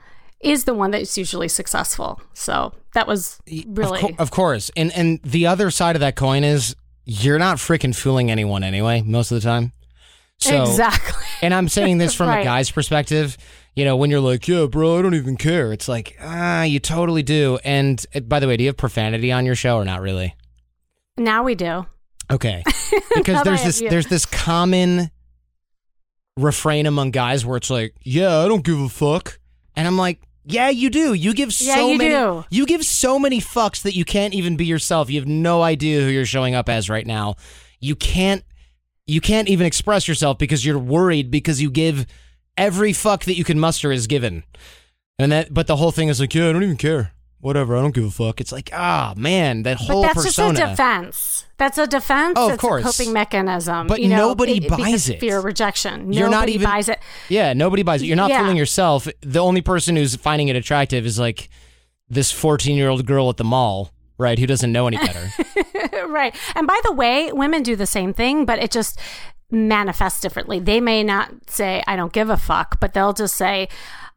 is 0.41 0.65
the 0.65 0.75
one 0.75 0.91
that's 0.91 1.17
usually 1.17 1.49
successful. 1.49 2.21
So 2.35 2.73
that 2.95 3.07
was 3.07 3.39
really 3.67 4.01
Of, 4.01 4.01
co- 4.01 4.15
of 4.19 4.31
course. 4.31 4.71
And 4.77 4.93
and 4.93 5.21
the 5.23 5.47
other 5.47 5.71
side 5.71 5.97
of 5.97 6.01
that 6.01 6.17
coin 6.17 6.45
is 6.45 6.77
you're 7.05 7.39
not 7.39 7.59
freaking 7.59 7.95
fooling 7.95 8.31
anyone 8.31 8.63
anyway, 8.65 9.03
most 9.03 9.31
of 9.31 9.41
the 9.41 9.47
time. 9.47 9.73
So 10.39 10.63
exactly. 10.65 11.25
and 11.41 11.55
I'm 11.55 11.69
saying 11.69 11.99
this 11.99 12.15
from 12.19 12.29
a 12.29 12.45
guy's 12.45 12.71
perspective. 12.71 13.37
You 13.75 13.85
know, 13.85 13.97
when 13.97 14.11
you're 14.11 14.21
like, 14.21 14.49
yeah, 14.49 14.65
bro, 14.67 14.99
I 14.99 15.03
don't 15.03 15.15
even 15.15 15.37
care. 15.37 15.71
It's 15.73 15.87
like, 15.87 16.17
ah, 16.23 16.63
you 16.63 16.79
totally 16.81 17.23
do. 17.23 17.59
And 17.63 18.05
uh, 18.15 18.21
by 18.21 18.41
the 18.41 18.49
way, 18.49 18.57
do 18.57 18.65
you 18.65 18.69
have 18.71 18.77
profanity 18.79 19.31
on 19.33 19.45
your 19.45 19.55
show 19.55 19.77
or 19.77 19.85
not 19.85 20.01
really? 20.01 20.35
Now 21.19 21.43
we 21.43 21.55
do. 21.55 21.87
Okay. 22.31 22.63
Because 23.15 23.45
there's 23.45 23.65
this 23.65 23.81
you. 23.81 23.89
there's 23.89 24.09
this 24.09 24.27
common 24.27 25.11
refrain 26.37 26.85
among 26.85 27.13
guys 27.13 27.47
where 27.47 27.57
it's 27.57 27.71
like, 27.71 27.95
yeah, 28.03 28.41
I 28.41 28.49
don't 28.49 28.63
give 28.65 28.79
a 28.79 28.89
fuck. 28.91 29.39
And 29.77 29.87
I'm 29.87 29.99
like, 29.99 30.21
yeah, 30.45 30.69
you 30.71 30.91
do. 30.91 31.13
You 31.13 31.35
give 31.35 31.49
Yeah, 31.61 31.75
so 31.75 31.91
you 31.91 31.99
many 31.99 32.11
do. 32.11 32.45
you 32.51 32.67
give 32.67 32.85
so 32.85 33.19
many 33.19 33.41
fucks 33.41 33.83
that 33.83 33.95
you 33.95 34.05
can't 34.05 34.33
even 34.35 34.57
be 34.57 34.65
yourself. 34.65 35.11
You 35.11 35.21
have 35.21 35.29
no 35.29 35.63
idea 35.63 36.01
who 36.01 36.09
you're 36.09 36.25
showing 36.25 36.55
up 36.55 36.69
as 36.69 36.89
right 36.89 37.07
now. 37.07 37.35
You 37.81 37.97
can't 37.97 38.43
you 39.07 39.21
can't 39.21 39.49
even 39.49 39.67
express 39.67 40.09
yourself 40.09 40.39
because 40.39 40.65
you're 40.65 40.79
worried 40.79 41.31
because 41.31 41.61
you 41.61 41.71
give 41.71 42.07
every 42.57 42.93
fuck 42.93 43.25
that 43.25 43.37
you 43.37 43.45
can 43.45 43.59
muster 43.59 43.93
is 43.93 44.07
given. 44.07 44.45
And 45.19 45.33
that 45.33 45.53
but 45.53 45.67
the 45.67 45.77
whole 45.77 45.93
thing 45.93 46.09
is 46.09 46.21
like, 46.21 46.35
yeah, 46.35 46.49
I 46.49 46.53
don't 46.53 46.63
even 46.63 46.77
care. 46.77 47.13
Whatever, 47.41 47.77
I 47.77 47.83
don't 47.83 47.95
give 47.95 48.05
a 48.05 48.11
fuck. 48.11 48.41
It's 48.41 48.51
like, 48.51 48.71
ah, 48.73 49.13
man, 49.17 49.63
that 49.65 49.77
whole 49.77 50.03
But 50.03 50.15
that's 50.15 50.25
persona. 50.27 50.59
just 50.59 50.63
a 50.63 50.71
defense. 50.71 51.47
That's 51.59 51.79
a 51.79 51.87
defense. 51.87 52.35
Oh, 52.37 52.47
of 52.49 52.55
it's 52.55 52.61
course. 52.61 52.83
a 52.83 52.87
coping 52.87 53.13
mechanism. 53.13 53.87
But 53.87 54.01
you 54.01 54.09
know, 54.09 54.17
nobody 54.29 54.59
because 54.59 54.79
buys 54.79 55.09
it. 55.09 55.21
Fear 55.21 55.39
of 55.39 55.45
rejection. 55.45 56.13
You're 56.13 56.31
not 56.31 56.49
even- 56.49 56.65
buys 56.69 56.89
it. 56.89 56.99
Yeah, 57.29 57.53
nobody 57.53 57.83
buys 57.83 58.03
it. 58.03 58.07
You're 58.07 58.17
not 58.17 58.31
Yeah. 58.31 58.41
fooling 58.41 58.57
yourself. 58.57 59.07
The 59.21 59.39
only 59.41 59.61
person 59.61 59.97
who's 59.97 60.17
finding 60.17 60.49
it 60.49 60.57
attractive 60.57 61.05
is 61.07 61.19
like 61.19 61.49
this 62.09 62.33
14 62.33 62.77
year 62.77 62.89
old 62.89 63.05
girl 63.07 63.29
at 63.31 63.37
the 63.37 63.45
mall, 63.45 63.91
right? 64.19 64.39
Who 64.39 64.47
doesn't 64.47 64.73
know 64.73 64.87
any 64.87 64.97
better. 64.97 65.31
right. 66.09 66.35
And 66.55 66.67
by 66.67 66.81
the 66.85 66.93
way, 66.93 67.31
women 67.33 67.63
do 67.63 67.77
the 67.77 67.87
same 67.87 68.13
thing, 68.15 68.45
but 68.47 68.59
it 68.59 68.71
just 68.71 68.99
manifests 69.51 70.21
differently. 70.21 70.59
They 70.59 70.81
may 70.81 71.05
not 71.05 71.31
say, 71.49 71.83
I 71.87 71.97
don't 71.97 72.13
give 72.13 72.31
a 72.31 72.37
fuck, 72.37 72.81
but 72.81 72.95
they'll 72.95 73.13
just 73.13 73.37
say, 73.37 73.69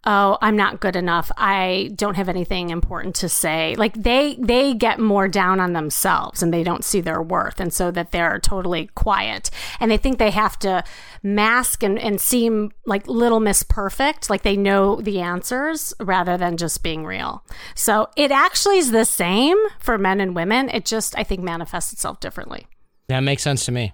oh 0.05 0.37
i'm 0.41 0.55
not 0.55 0.79
good 0.79 0.95
enough. 0.95 1.31
I 1.37 1.91
don't 1.95 2.15
have 2.15 2.29
anything 2.29 2.69
important 2.69 3.15
to 3.15 3.29
say. 3.29 3.75
Like 3.75 3.93
they 4.01 4.35
they 4.39 4.73
get 4.73 4.99
more 4.99 5.27
down 5.27 5.59
on 5.59 5.73
themselves 5.73 6.41
and 6.41 6.53
they 6.53 6.63
don't 6.63 6.83
see 6.83 7.01
their 7.01 7.21
worth 7.21 7.59
and 7.59 7.73
so 7.73 7.91
that 7.91 8.11
they're 8.11 8.39
totally 8.39 8.87
quiet. 8.95 9.49
And 9.79 9.91
they 9.91 9.97
think 9.97 10.17
they 10.17 10.31
have 10.31 10.57
to 10.59 10.83
mask 11.21 11.83
and, 11.83 11.99
and 11.99 12.19
seem 12.19 12.71
like 12.85 13.07
little 13.07 13.39
miss 13.39 13.63
perfect 13.63 14.29
like 14.29 14.43
they 14.43 14.57
know 14.57 15.01
the 15.01 15.19
answers 15.19 15.93
rather 15.99 16.37
than 16.37 16.57
just 16.57 16.83
being 16.83 17.05
real. 17.05 17.43
So 17.75 18.07
it 18.15 18.31
actually 18.31 18.77
is 18.77 18.91
the 18.91 19.05
same 19.05 19.57
for 19.79 19.97
men 19.97 20.21
and 20.21 20.35
women. 20.35 20.69
It 20.69 20.85
just 20.85 21.17
i 21.17 21.23
think 21.23 21.41
manifests 21.41 21.93
itself 21.93 22.19
differently. 22.19 22.67
That 23.07 23.21
makes 23.21 23.43
sense 23.43 23.65
to 23.65 23.71
me 23.71 23.93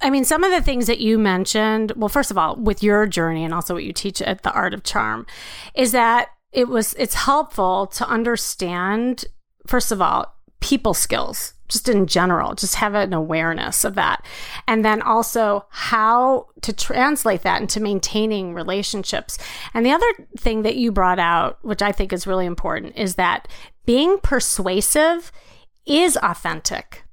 I 0.00 0.10
mean, 0.10 0.24
some 0.24 0.44
of 0.44 0.50
the 0.50 0.62
things 0.62 0.86
that 0.86 1.00
you 1.00 1.18
mentioned, 1.18 1.92
well, 1.96 2.08
first 2.08 2.30
of 2.30 2.38
all, 2.38 2.56
with 2.56 2.82
your 2.82 3.06
journey 3.06 3.44
and 3.44 3.54
also 3.54 3.74
what 3.74 3.84
you 3.84 3.92
teach 3.92 4.20
at 4.22 4.42
the 4.42 4.52
Art 4.52 4.74
of 4.74 4.82
Charm, 4.82 5.26
is 5.74 5.92
that 5.92 6.28
it 6.52 6.68
was 6.68 6.94
it's 6.94 7.14
helpful 7.14 7.86
to 7.86 8.08
understand, 8.08 9.24
first 9.66 9.92
of 9.92 10.02
all, 10.02 10.34
people 10.60 10.94
skills, 10.94 11.54
just 11.68 11.88
in 11.88 12.06
general, 12.06 12.54
just 12.54 12.74
have 12.76 12.94
an 12.94 13.12
awareness 13.12 13.84
of 13.84 13.94
that. 13.94 14.24
And 14.66 14.84
then 14.84 15.00
also 15.02 15.66
how 15.70 16.48
to 16.62 16.72
translate 16.72 17.42
that 17.42 17.60
into 17.60 17.80
maintaining 17.80 18.54
relationships. 18.54 19.38
And 19.72 19.86
the 19.86 19.92
other 19.92 20.12
thing 20.38 20.62
that 20.62 20.76
you 20.76 20.92
brought 20.92 21.18
out, 21.18 21.58
which 21.62 21.82
I 21.82 21.92
think 21.92 22.12
is 22.12 22.26
really 22.26 22.46
important, 22.46 22.96
is 22.96 23.14
that 23.14 23.48
being 23.86 24.18
persuasive 24.18 25.32
is 25.86 26.18
authentic 26.22 27.04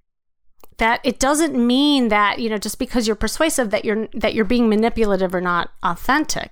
that 0.78 1.02
it 1.04 1.20
doesn't 1.20 1.56
mean 1.56 2.10
that 2.10 2.40
you 2.40 2.50
know 2.50 2.58
just 2.58 2.80
because 2.80 3.08
you're 3.08 3.16
persuasive 3.16 3.72
that 3.72 3.84
you're 3.84 4.08
that 4.14 4.34
you're 4.34 4.46
being 4.46 4.70
manipulative 4.70 5.34
or 5.34 5.42
not 5.42 5.72
authentic. 5.84 6.52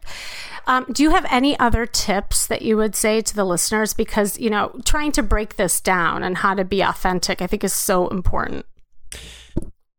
Um, 0.67 0.87
do 0.91 1.03
you 1.03 1.11
have 1.11 1.27
any 1.29 1.57
other 1.59 1.85
tips 1.85 2.47
that 2.47 2.63
you 2.63 2.75
would 2.75 2.95
say 2.95 3.21
to 3.21 3.35
the 3.35 3.45
listeners? 3.45 3.93
Because 3.93 4.39
you 4.39 4.49
know 4.49 4.79
trying 4.83 5.11
to 5.13 5.23
break 5.23 5.55
this 5.55 5.79
down 5.79 6.23
and 6.23 6.37
how 6.37 6.53
to 6.55 6.65
be 6.65 6.81
authentic 6.81 7.41
i 7.41 7.47
think 7.47 7.63
is 7.63 7.73
so 7.73 8.07
important. 8.07 8.65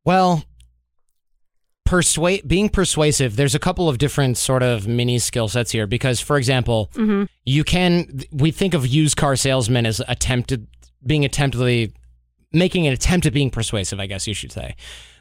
Well 0.04 0.44
persuade 1.84 2.48
being 2.48 2.68
persuasive 2.68 3.36
there's 3.36 3.54
a 3.54 3.60
couple 3.60 3.88
of 3.88 3.96
different 3.96 4.36
sort 4.36 4.60
of 4.60 4.88
mini 4.88 5.20
skill 5.20 5.46
sets 5.46 5.70
here. 5.70 5.86
Because 5.86 6.20
for 6.20 6.36
example 6.36 6.90
mm-hmm. 6.94 7.24
you 7.44 7.62
can 7.62 8.20
we 8.32 8.50
think 8.50 8.74
of 8.74 8.86
used 8.86 9.16
car 9.16 9.36
salesmen 9.36 9.86
as 9.86 10.02
attempted 10.08 10.66
being 11.06 11.22
attemptedly 11.22 11.92
making 12.56 12.86
an 12.86 12.92
attempt 12.92 13.26
at 13.26 13.32
being 13.32 13.50
persuasive, 13.50 14.00
I 14.00 14.06
guess 14.06 14.26
you 14.26 14.34
should 14.34 14.52
say. 14.52 14.74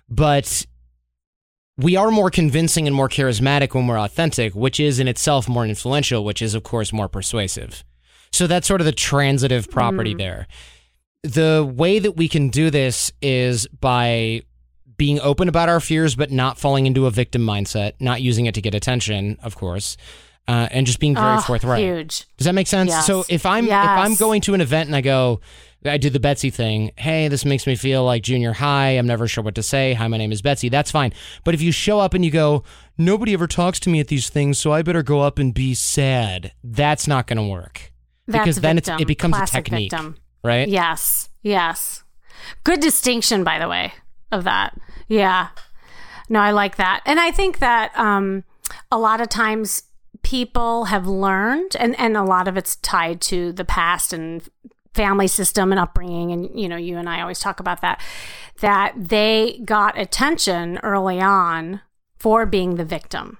But 0.10 0.66
we 1.78 1.96
are 1.96 2.10
more 2.10 2.30
convincing 2.30 2.88
and 2.88 2.96
more 2.96 3.10
charismatic 3.10 3.74
when 3.74 3.88
we're 3.88 4.00
authentic, 4.00 4.56
which 4.56 4.80
is 4.80 5.00
in 5.00 5.08
itself 5.08 5.50
more 5.50 5.66
influential, 5.66 6.24
which 6.24 6.42
is, 6.42 6.56
of 6.56 6.64
course, 6.64 6.94
more 6.94 7.10
persuasive. 7.10 7.84
So 8.32 8.48
that's 8.48 8.68
sort 8.68 8.82
of 8.82 8.86
the 8.86 8.92
transitive 8.92 9.70
property 9.70 10.14
mm. 10.14 10.18
there. 10.18 10.48
The 11.24 11.70
way 11.76 12.00
that 12.00 12.14
we 12.14 12.28
can 12.28 12.50
do 12.50 12.70
this 12.70 13.12
is 13.22 13.68
by 13.68 14.42
being 14.98 15.20
open 15.20 15.50
about 15.50 15.68
our 15.68 15.80
fears, 15.80 16.16
but 16.16 16.32
not 16.32 16.58
falling 16.58 16.86
into 16.86 17.06
a 17.06 17.12
victim 17.12 17.42
mindset, 17.42 17.94
not 18.00 18.22
using 18.22 18.46
it 18.46 18.56
to 18.56 18.62
get 18.62 18.74
attention, 18.74 19.38
of 19.44 19.56
course. 19.56 19.98
Uh, 20.48 20.68
and 20.70 20.86
just 20.86 21.00
being 21.00 21.16
very 21.16 21.38
oh, 21.38 21.42
forthright. 21.42 21.82
Huge. 21.82 22.26
Does 22.38 22.46
that 22.46 22.54
make 22.54 22.68
sense? 22.68 22.92
Yes. 22.92 23.08
So 23.08 23.26
if 23.28 23.48
I'm 23.48 23.66
yes. 23.66 23.84
if 23.84 23.90
I'm 23.90 24.16
going 24.16 24.42
to 24.42 24.54
an 24.54 24.62
event 24.62 24.88
and 24.88 24.96
I 24.96 25.02
go, 25.02 25.42
I 25.86 25.98
do 25.98 26.10
the 26.10 26.20
Betsy 26.20 26.50
thing. 26.50 26.92
Hey, 26.98 27.28
this 27.28 27.46
makes 27.46 27.68
me 27.68 27.76
feel 27.76 28.04
like 28.04 28.24
junior 28.24 28.54
high. 28.54 28.92
I'm 28.92 29.08
never 29.08 29.28
sure 29.28 29.44
what 29.44 29.56
to 29.56 29.64
say. 29.64 29.94
Hi, 29.94 30.08
my 30.08 30.18
name 30.18 30.32
is 30.32 30.42
Betsy. 30.42 30.70
That's 30.70 30.92
fine. 30.92 31.14
But 31.44 31.54
if 31.54 31.62
you 31.62 31.72
show 31.72 32.00
up 32.00 32.14
and 32.14 32.26
you 32.26 32.32
go, 32.32 32.64
nobody 32.98 33.34
ever 33.34 33.48
talks 33.48 33.80
to 33.82 33.90
me 33.90 34.00
at 34.00 34.08
these 34.08 34.30
things, 34.30 34.58
so 34.58 34.72
I 34.72 34.82
better 34.82 35.04
go 35.04 35.22
up 35.22 35.38
and 35.40 35.54
be 35.54 35.74
sad. 35.74 36.54
That's 36.64 37.08
not 37.08 37.28
going 37.28 37.38
to 37.38 37.44
work. 37.44 37.92
That's 38.28 38.44
because 38.44 38.62
then 38.62 38.78
it's, 38.78 38.90
it 38.90 39.08
becomes 39.08 39.36
Classic 39.36 39.60
a 39.60 39.62
technique, 39.62 39.92
victim. 39.92 40.18
right? 40.44 40.68
Yes, 40.68 41.30
yes. 41.44 42.04
Good 42.64 42.80
distinction, 42.80 43.44
by 43.44 43.60
the 43.60 43.70
way, 43.70 43.94
of 44.32 44.44
that. 44.46 44.76
Yeah. 45.08 45.50
No, 46.30 46.40
I 46.40 46.52
like 46.52 46.78
that, 46.78 47.02
and 47.06 47.20
I 47.20 47.30
think 47.30 47.60
that 47.60 47.96
um, 47.96 48.44
a 48.92 48.98
lot 48.98 49.22
of 49.22 49.30
times 49.30 49.84
people 50.24 50.86
have 50.86 51.06
learned 51.06 51.76
and, 51.80 51.98
and 52.00 52.18
a 52.18 52.24
lot 52.24 52.48
of 52.48 52.58
it's 52.58 52.78
tied 52.78 53.22
to 53.22 53.52
the 53.52 53.64
past 53.64 54.12
and 54.12 54.42
family 54.96 55.28
system 55.28 55.72
and 55.72 55.80
upbringing 55.80 56.32
and 56.32 56.60
you 56.60 56.70
know 56.70 56.78
you 56.78 56.98
and 56.98 57.10
I 57.10 57.22
always 57.22 57.40
talk 57.40 57.60
about 57.60 57.82
that 57.82 58.02
that 58.62 58.94
they 58.96 59.60
got 59.66 60.00
attention 60.00 60.80
early 60.82 61.20
on 61.20 61.82
for 62.18 62.46
being 62.46 62.76
the 62.76 62.86
victim. 62.86 63.38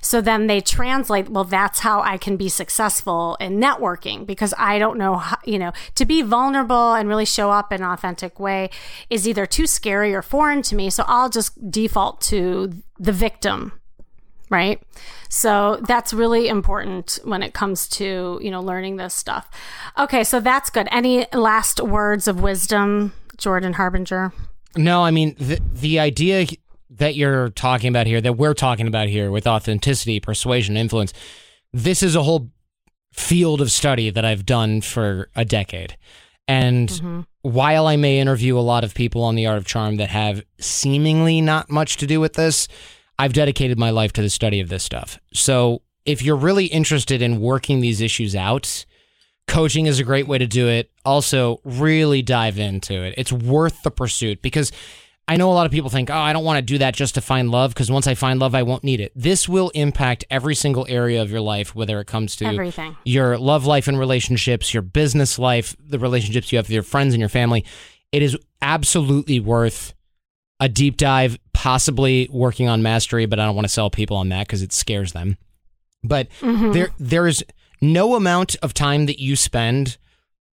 So 0.00 0.22
then 0.22 0.46
they 0.46 0.62
translate 0.62 1.28
well 1.28 1.44
that's 1.44 1.80
how 1.80 2.00
I 2.00 2.16
can 2.16 2.36
be 2.38 2.48
successful 2.48 3.36
in 3.38 3.60
networking 3.60 4.24
because 4.24 4.54
I 4.56 4.78
don't 4.78 4.96
know 4.96 5.16
how, 5.16 5.36
you 5.44 5.58
know 5.58 5.72
to 5.94 6.06
be 6.06 6.22
vulnerable 6.22 6.94
and 6.94 7.08
really 7.08 7.26
show 7.26 7.50
up 7.50 7.70
in 7.70 7.82
an 7.82 7.90
authentic 7.90 8.40
way 8.40 8.70
is 9.10 9.28
either 9.28 9.44
too 9.44 9.66
scary 9.66 10.14
or 10.14 10.22
foreign 10.22 10.62
to 10.62 10.74
me 10.74 10.88
so 10.88 11.04
I'll 11.06 11.28
just 11.28 11.70
default 11.70 12.22
to 12.22 12.72
the 12.98 13.12
victim 13.12 13.72
right? 14.50 14.82
So 15.28 15.80
that's 15.86 16.12
really 16.12 16.48
important 16.48 17.18
when 17.24 17.42
it 17.42 17.54
comes 17.54 17.88
to 17.88 18.38
you 18.42 18.50
know 18.50 18.60
learning 18.60 18.96
this 18.96 19.14
stuff. 19.14 19.48
Okay 19.98 20.24
so 20.24 20.40
that's 20.40 20.70
good. 20.70 20.88
Any 20.90 21.26
last 21.32 21.80
words 21.80 22.28
of 22.28 22.40
wisdom 22.40 23.12
jordan 23.36 23.74
harbinger? 23.74 24.32
No 24.76 25.02
i 25.04 25.10
mean 25.10 25.34
the, 25.38 25.60
the 25.72 25.98
idea 25.98 26.46
that 26.90 27.14
you're 27.14 27.50
talking 27.50 27.88
about 27.88 28.06
here 28.06 28.20
that 28.20 28.34
we're 28.34 28.54
talking 28.54 28.86
about 28.86 29.08
here 29.08 29.30
with 29.30 29.46
authenticity 29.46 30.20
persuasion 30.20 30.76
influence 30.76 31.12
this 31.72 32.02
is 32.02 32.14
a 32.14 32.22
whole 32.22 32.50
field 33.12 33.60
of 33.60 33.70
study 33.70 34.10
that 34.10 34.24
i've 34.24 34.46
done 34.46 34.80
for 34.80 35.28
a 35.34 35.44
decade. 35.44 35.96
And 36.46 36.88
mm-hmm. 36.90 37.20
while 37.42 37.86
i 37.86 37.96
may 37.96 38.18
interview 38.18 38.58
a 38.58 38.60
lot 38.60 38.84
of 38.84 38.94
people 38.94 39.22
on 39.22 39.34
the 39.34 39.46
art 39.46 39.58
of 39.58 39.66
charm 39.66 39.96
that 39.96 40.10
have 40.10 40.44
seemingly 40.58 41.40
not 41.40 41.70
much 41.70 41.96
to 41.98 42.06
do 42.06 42.20
with 42.20 42.34
this 42.34 42.68
I've 43.18 43.32
dedicated 43.32 43.78
my 43.78 43.90
life 43.90 44.12
to 44.14 44.22
the 44.22 44.30
study 44.30 44.60
of 44.60 44.68
this 44.68 44.82
stuff. 44.82 45.18
So 45.32 45.82
if 46.04 46.22
you're 46.22 46.36
really 46.36 46.66
interested 46.66 47.22
in 47.22 47.40
working 47.40 47.80
these 47.80 48.00
issues 48.00 48.34
out, 48.34 48.84
coaching 49.46 49.86
is 49.86 49.98
a 49.98 50.04
great 50.04 50.26
way 50.26 50.38
to 50.38 50.46
do 50.46 50.68
it. 50.68 50.90
Also, 51.04 51.60
really 51.64 52.22
dive 52.22 52.58
into 52.58 52.94
it. 52.94 53.14
It's 53.16 53.32
worth 53.32 53.82
the 53.82 53.90
pursuit 53.90 54.42
because 54.42 54.72
I 55.26 55.36
know 55.36 55.50
a 55.50 55.54
lot 55.54 55.64
of 55.64 55.72
people 55.72 55.88
think, 55.88 56.10
oh, 56.10 56.14
I 56.14 56.34
don't 56.34 56.44
want 56.44 56.58
to 56.58 56.62
do 56.62 56.78
that 56.78 56.94
just 56.94 57.14
to 57.14 57.22
find 57.22 57.50
love 57.50 57.72
because 57.72 57.90
once 57.90 58.06
I 58.06 58.14
find 58.14 58.38
love, 58.38 58.54
I 58.54 58.62
won't 58.62 58.84
need 58.84 59.00
it. 59.00 59.10
This 59.16 59.48
will 59.48 59.70
impact 59.70 60.24
every 60.30 60.54
single 60.54 60.86
area 60.88 61.22
of 61.22 61.30
your 61.30 61.40
life, 61.40 61.74
whether 61.74 61.98
it 62.00 62.06
comes 62.06 62.36
to 62.36 62.44
everything 62.44 62.96
your 63.04 63.38
love 63.38 63.64
life 63.64 63.88
and 63.88 63.98
relationships, 63.98 64.74
your 64.74 64.82
business 64.82 65.38
life, 65.38 65.74
the 65.80 65.98
relationships 65.98 66.52
you 66.52 66.58
have 66.58 66.66
with 66.66 66.74
your 66.74 66.82
friends 66.82 67.14
and 67.14 67.20
your 67.20 67.30
family. 67.30 67.64
It 68.12 68.22
is 68.22 68.36
absolutely 68.60 69.40
worth 69.40 69.94
a 70.60 70.68
deep 70.68 70.96
dive, 70.96 71.38
possibly 71.52 72.28
working 72.30 72.68
on 72.68 72.82
mastery, 72.82 73.26
but 73.26 73.38
I 73.38 73.46
don't 73.46 73.54
want 73.54 73.66
to 73.66 73.72
sell 73.72 73.90
people 73.90 74.16
on 74.16 74.28
that 74.30 74.46
because 74.46 74.62
it 74.62 74.72
scares 74.72 75.12
them. 75.12 75.36
But 76.02 76.28
mm-hmm. 76.40 76.72
there 76.72 76.90
there 76.98 77.26
is 77.26 77.44
no 77.80 78.14
amount 78.14 78.56
of 78.62 78.74
time 78.74 79.06
that 79.06 79.20
you 79.20 79.36
spend 79.36 79.96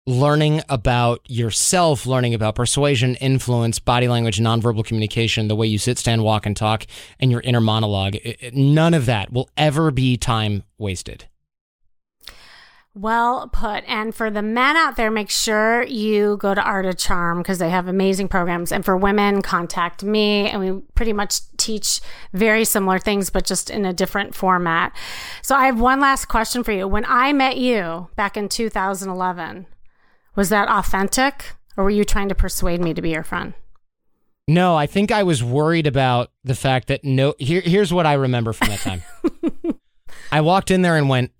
learning 0.07 0.61
about 0.67 1.21
yourself, 1.29 2.05
learning 2.05 2.33
about 2.33 2.55
persuasion, 2.55 3.15
influence, 3.15 3.79
body 3.79 4.07
language, 4.07 4.39
nonverbal 4.39 4.83
communication, 4.83 5.47
the 5.47 5.55
way 5.55 5.67
you 5.67 5.77
sit, 5.77 5.97
stand, 5.97 6.23
walk, 6.23 6.45
and 6.45 6.57
talk, 6.57 6.85
and 7.19 7.31
your 7.31 7.41
inner 7.41 7.61
monologue. 7.61 8.15
none 8.53 8.93
of 8.93 9.05
that 9.05 9.31
will 9.31 9.49
ever 9.55 9.91
be 9.91 10.17
time 10.17 10.63
wasted. 10.77 11.27
Well 12.93 13.47
put. 13.47 13.85
And 13.87 14.13
for 14.13 14.29
the 14.29 14.41
men 14.41 14.75
out 14.75 14.97
there, 14.97 15.09
make 15.09 15.29
sure 15.29 15.83
you 15.83 16.35
go 16.37 16.53
to 16.53 16.61
Art 16.61 16.85
of 16.85 16.97
Charm 16.97 17.37
because 17.37 17.57
they 17.57 17.69
have 17.69 17.87
amazing 17.87 18.27
programs. 18.27 18.71
And 18.71 18.83
for 18.83 18.97
women, 18.97 19.41
contact 19.41 20.03
me. 20.03 20.49
And 20.49 20.59
we 20.59 20.81
pretty 20.93 21.13
much 21.13 21.39
teach 21.55 22.01
very 22.33 22.65
similar 22.65 22.99
things, 22.99 23.29
but 23.29 23.45
just 23.45 23.69
in 23.69 23.85
a 23.85 23.93
different 23.93 24.35
format. 24.35 24.93
So 25.41 25.55
I 25.55 25.67
have 25.67 25.79
one 25.79 26.01
last 26.01 26.25
question 26.25 26.63
for 26.63 26.73
you. 26.73 26.85
When 26.85 27.05
I 27.07 27.31
met 27.31 27.57
you 27.57 28.09
back 28.17 28.35
in 28.35 28.49
2011, 28.49 29.67
was 30.35 30.49
that 30.49 30.67
authentic 30.67 31.55
or 31.77 31.85
were 31.85 31.89
you 31.89 32.03
trying 32.03 32.27
to 32.29 32.35
persuade 32.35 32.81
me 32.81 32.93
to 32.93 33.01
be 33.01 33.11
your 33.11 33.23
friend? 33.23 33.53
No, 34.47 34.75
I 34.75 34.85
think 34.85 35.11
I 35.11 35.23
was 35.23 35.41
worried 35.41 35.87
about 35.87 36.31
the 36.43 36.55
fact 36.55 36.87
that 36.89 37.05
no. 37.05 37.35
Here, 37.39 37.61
here's 37.61 37.93
what 37.93 38.05
I 38.05 38.13
remember 38.13 38.51
from 38.51 38.67
that 38.67 38.79
time. 38.79 39.03
I 40.31 40.41
walked 40.41 40.71
in 40.71 40.81
there 40.81 40.97
and 40.97 41.07
went, 41.07 41.31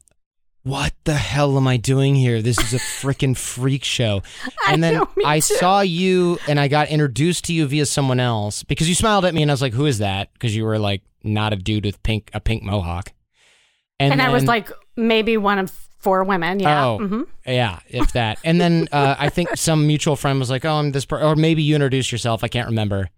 what 0.63 0.93
the 1.05 1.13
hell 1.13 1.57
am 1.57 1.67
I 1.67 1.77
doing 1.77 2.15
here? 2.15 2.41
This 2.41 2.59
is 2.59 2.73
a 2.73 2.77
freaking 2.77 3.35
freak 3.35 3.83
show. 3.83 4.21
And 4.67 4.83
then 4.83 4.95
I, 4.95 4.99
know, 4.99 5.09
I 5.25 5.39
saw 5.39 5.81
you 5.81 6.39
and 6.47 6.59
I 6.59 6.67
got 6.67 6.89
introduced 6.89 7.45
to 7.45 7.53
you 7.53 7.65
via 7.65 7.85
someone 7.85 8.19
else 8.19 8.63
because 8.63 8.87
you 8.87 8.95
smiled 8.95 9.25
at 9.25 9.33
me 9.33 9.41
and 9.41 9.51
I 9.51 9.53
was 9.53 9.61
like, 9.61 9.73
who 9.73 9.85
is 9.85 9.97
that? 9.97 10.31
Because 10.33 10.55
you 10.55 10.63
were 10.63 10.79
like 10.79 11.01
not 11.23 11.51
a 11.51 11.55
dude 11.55 11.85
with 11.85 12.01
pink 12.03 12.29
a 12.33 12.39
pink 12.39 12.63
mohawk. 12.63 13.11
And, 13.99 14.13
and 14.13 14.21
then, 14.21 14.27
I 14.27 14.31
was 14.31 14.45
like 14.45 14.71
maybe 14.95 15.35
one 15.35 15.59
of 15.59 15.71
four 16.01 16.23
women. 16.23 16.59
Yeah. 16.59 16.85
Oh, 16.85 16.99
mm-hmm. 16.99 17.21
yeah, 17.45 17.79
if 17.89 18.13
that. 18.13 18.39
And 18.43 18.61
then 18.61 18.87
uh, 18.91 19.15
I 19.17 19.29
think 19.29 19.49
some 19.55 19.87
mutual 19.87 20.15
friend 20.15 20.39
was 20.39 20.49
like, 20.49 20.63
oh, 20.63 20.73
I'm 20.73 20.91
this, 20.91 21.05
per-, 21.05 21.21
or 21.21 21.35
maybe 21.35 21.63
you 21.63 21.75
introduced 21.75 22.11
yourself. 22.11 22.43
I 22.43 22.47
can't 22.47 22.69
remember. 22.69 23.09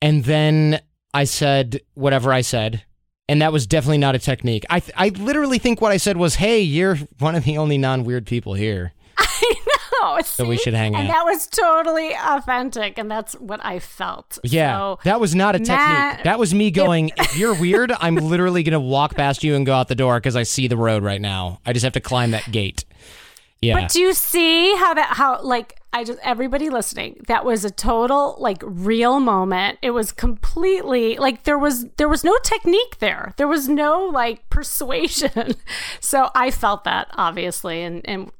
And 0.00 0.24
then 0.24 0.80
I 1.12 1.24
said 1.24 1.80
whatever 1.94 2.32
I 2.32 2.40
said 2.40 2.84
and 3.28 3.40
that 3.42 3.52
was 3.52 3.66
definitely 3.66 3.98
not 3.98 4.14
a 4.14 4.18
technique. 4.18 4.64
I 4.70 4.82
I 4.96 5.08
literally 5.10 5.58
think 5.58 5.80
what 5.80 5.92
I 5.92 5.96
said 5.96 6.16
was, 6.16 6.36
"Hey, 6.36 6.60
you're 6.60 6.96
one 7.18 7.34
of 7.34 7.44
the 7.44 7.58
only 7.58 7.78
non-weird 7.78 8.26
people 8.26 8.54
here." 8.54 8.92
I 9.18 9.54
know. 10.02 10.20
So 10.22 10.44
we 10.44 10.56
should 10.58 10.74
hang 10.74 10.94
and 10.94 11.08
out. 11.08 11.12
that 11.12 11.24
was 11.24 11.46
totally 11.46 12.10
authentic, 12.14 12.98
and 12.98 13.10
that's 13.10 13.34
what 13.34 13.64
I 13.64 13.78
felt. 13.78 14.38
Yeah, 14.44 14.76
So, 14.76 14.98
that 15.04 15.18
was 15.20 15.34
not 15.34 15.54
a 15.56 15.58
Matt- 15.60 15.66
technique. 16.10 16.24
That 16.24 16.38
was 16.38 16.52
me 16.52 16.70
going, 16.70 17.10
if 17.16 17.36
you're 17.38 17.54
weird, 17.60 17.90
I'm 18.00 18.16
literally 18.16 18.62
going 18.62 18.72
to 18.72 18.80
walk 18.80 19.14
past 19.14 19.42
you 19.44 19.54
and 19.54 19.64
go 19.64 19.72
out 19.74 19.88
the 19.88 19.94
door 19.94 20.18
because 20.18 20.36
I 20.36 20.42
see 20.42 20.68
the 20.68 20.76
road 20.76 21.02
right 21.04 21.20
now. 21.20 21.60
I 21.64 21.72
just 21.72 21.84
have 21.84 21.92
to 21.94 22.00
climb 22.00 22.32
that 22.32 22.50
gate. 22.52 22.84
Yeah. 23.62 23.80
But 23.80 23.92
do 23.92 24.00
you 24.00 24.12
see 24.12 24.74
how 24.76 24.92
that 24.94 25.08
how 25.16 25.40
like 25.42 25.80
I 25.94 26.02
just 26.02 26.18
everybody 26.24 26.70
listening 26.70 27.20
that 27.28 27.44
was 27.44 27.64
a 27.64 27.70
total 27.70 28.34
like 28.40 28.60
real 28.64 29.20
moment. 29.20 29.78
It 29.80 29.92
was 29.92 30.10
completely 30.10 31.16
like 31.16 31.44
there 31.44 31.56
was 31.56 31.86
there 31.98 32.08
was 32.08 32.24
no 32.24 32.36
technique 32.42 32.98
there. 32.98 33.32
There 33.36 33.46
was 33.46 33.68
no 33.68 34.04
like 34.04 34.48
persuasion. 34.50 35.54
so 36.00 36.30
I 36.34 36.50
felt 36.50 36.82
that 36.84 37.08
obviously 37.12 37.82
and 37.82 38.02
and 38.06 38.32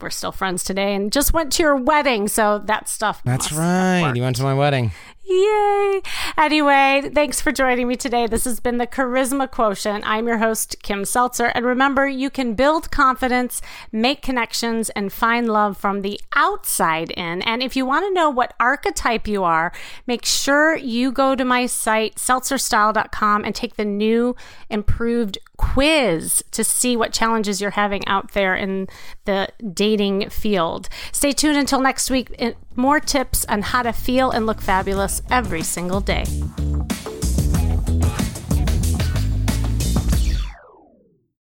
we're 0.00 0.10
still 0.10 0.32
friends 0.32 0.62
today 0.62 0.94
and 0.94 1.10
just 1.10 1.32
went 1.32 1.50
to 1.54 1.62
your 1.62 1.76
wedding. 1.76 2.28
So 2.28 2.58
that 2.66 2.90
stuff 2.90 3.22
That's 3.24 3.52
right. 3.52 4.12
You 4.14 4.22
went 4.22 4.36
to 4.36 4.42
my 4.42 4.54
wedding. 4.54 4.92
Yay! 5.28 6.00
Anyway, 6.38 7.10
thanks 7.12 7.38
for 7.38 7.52
joining 7.52 7.86
me 7.86 7.96
today. 7.96 8.26
This 8.26 8.44
has 8.44 8.60
been 8.60 8.78
the 8.78 8.86
Charisma 8.86 9.50
Quotient. 9.50 10.02
I'm 10.06 10.26
your 10.26 10.38
host, 10.38 10.82
Kim 10.82 11.04
Seltzer. 11.04 11.46
And 11.46 11.66
remember, 11.66 12.08
you 12.08 12.30
can 12.30 12.54
build 12.54 12.90
confidence, 12.90 13.60
make 13.92 14.22
connections, 14.22 14.88
and 14.90 15.12
find 15.12 15.46
love 15.46 15.76
from 15.76 16.00
the 16.00 16.18
outside 16.34 17.10
in. 17.10 17.42
And 17.42 17.62
if 17.62 17.76
you 17.76 17.84
want 17.84 18.06
to 18.06 18.14
know 18.14 18.30
what 18.30 18.54
archetype 18.58 19.28
you 19.28 19.44
are, 19.44 19.70
make 20.06 20.24
sure 20.24 20.76
you 20.76 21.12
go 21.12 21.34
to 21.34 21.44
my 21.44 21.66
site, 21.66 22.14
seltzerstyle.com, 22.14 23.44
and 23.44 23.54
take 23.54 23.76
the 23.76 23.84
new 23.84 24.34
improved 24.70 25.36
quiz 25.58 26.42
to 26.52 26.64
see 26.64 26.96
what 26.96 27.12
challenges 27.12 27.60
you're 27.60 27.72
having 27.72 28.06
out 28.06 28.32
there 28.32 28.54
in 28.54 28.86
the 29.26 29.48
dating 29.74 30.30
field. 30.30 30.88
Stay 31.12 31.32
tuned 31.32 31.58
until 31.58 31.80
next 31.80 32.10
week. 32.10 32.30
More 32.76 33.00
tips 33.00 33.44
on 33.46 33.62
how 33.62 33.82
to 33.82 33.92
feel 33.92 34.30
and 34.30 34.46
look 34.46 34.60
fabulous 34.60 35.17
every 35.30 35.62
single 35.62 36.00
day. 36.00 36.24